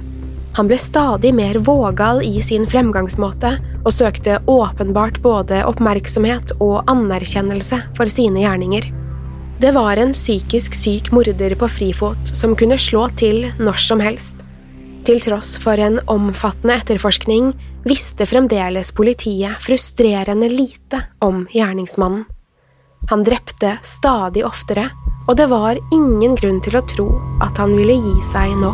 Han 0.58 0.69
ble 0.69 0.79
stadig 0.82 1.29
mer 1.38 1.60
vågal 1.62 2.23
i 2.25 2.41
sin 2.41 2.65
fremgangsmåte 2.69 3.51
og 3.84 3.93
søkte 3.93 4.39
åpenbart 4.49 5.19
både 5.21 5.60
oppmerksomhet 5.69 6.56
og 6.58 6.89
anerkjennelse 6.89 7.77
for 7.97 8.10
sine 8.10 8.41
gjerninger. 8.41 8.89
Det 9.62 9.73
var 9.77 10.01
en 10.01 10.15
psykisk 10.17 10.73
syk 10.73 11.12
morder 11.13 11.53
på 11.62 11.69
frifot 11.69 12.34
som 12.34 12.58
kunne 12.58 12.79
slå 12.82 13.06
til 13.21 13.51
når 13.62 13.77
som 13.86 14.01
helst. 14.01 14.41
Til 15.06 15.21
tross 15.21 15.60
for 15.62 15.77
en 15.77 15.99
omfattende 16.10 16.79
etterforskning 16.82 17.53
visste 17.86 18.25
fremdeles 18.25 18.89
politiet 18.97 19.62
frustrerende 19.62 20.49
lite 20.49 21.06
om 21.21 21.45
gjerningsmannen. 21.53 22.25
Han 23.12 23.23
drepte 23.27 23.77
stadig 23.84 24.45
oftere, 24.47 24.89
og 25.27 25.38
det 25.39 25.47
var 25.51 25.79
ingen 25.95 26.36
grunn 26.39 26.59
til 26.63 26.75
å 26.79 26.86
tro 26.95 27.07
at 27.43 27.59
han 27.62 27.77
ville 27.79 27.95
gi 27.95 28.15
seg 28.33 28.57
nå. 28.59 28.73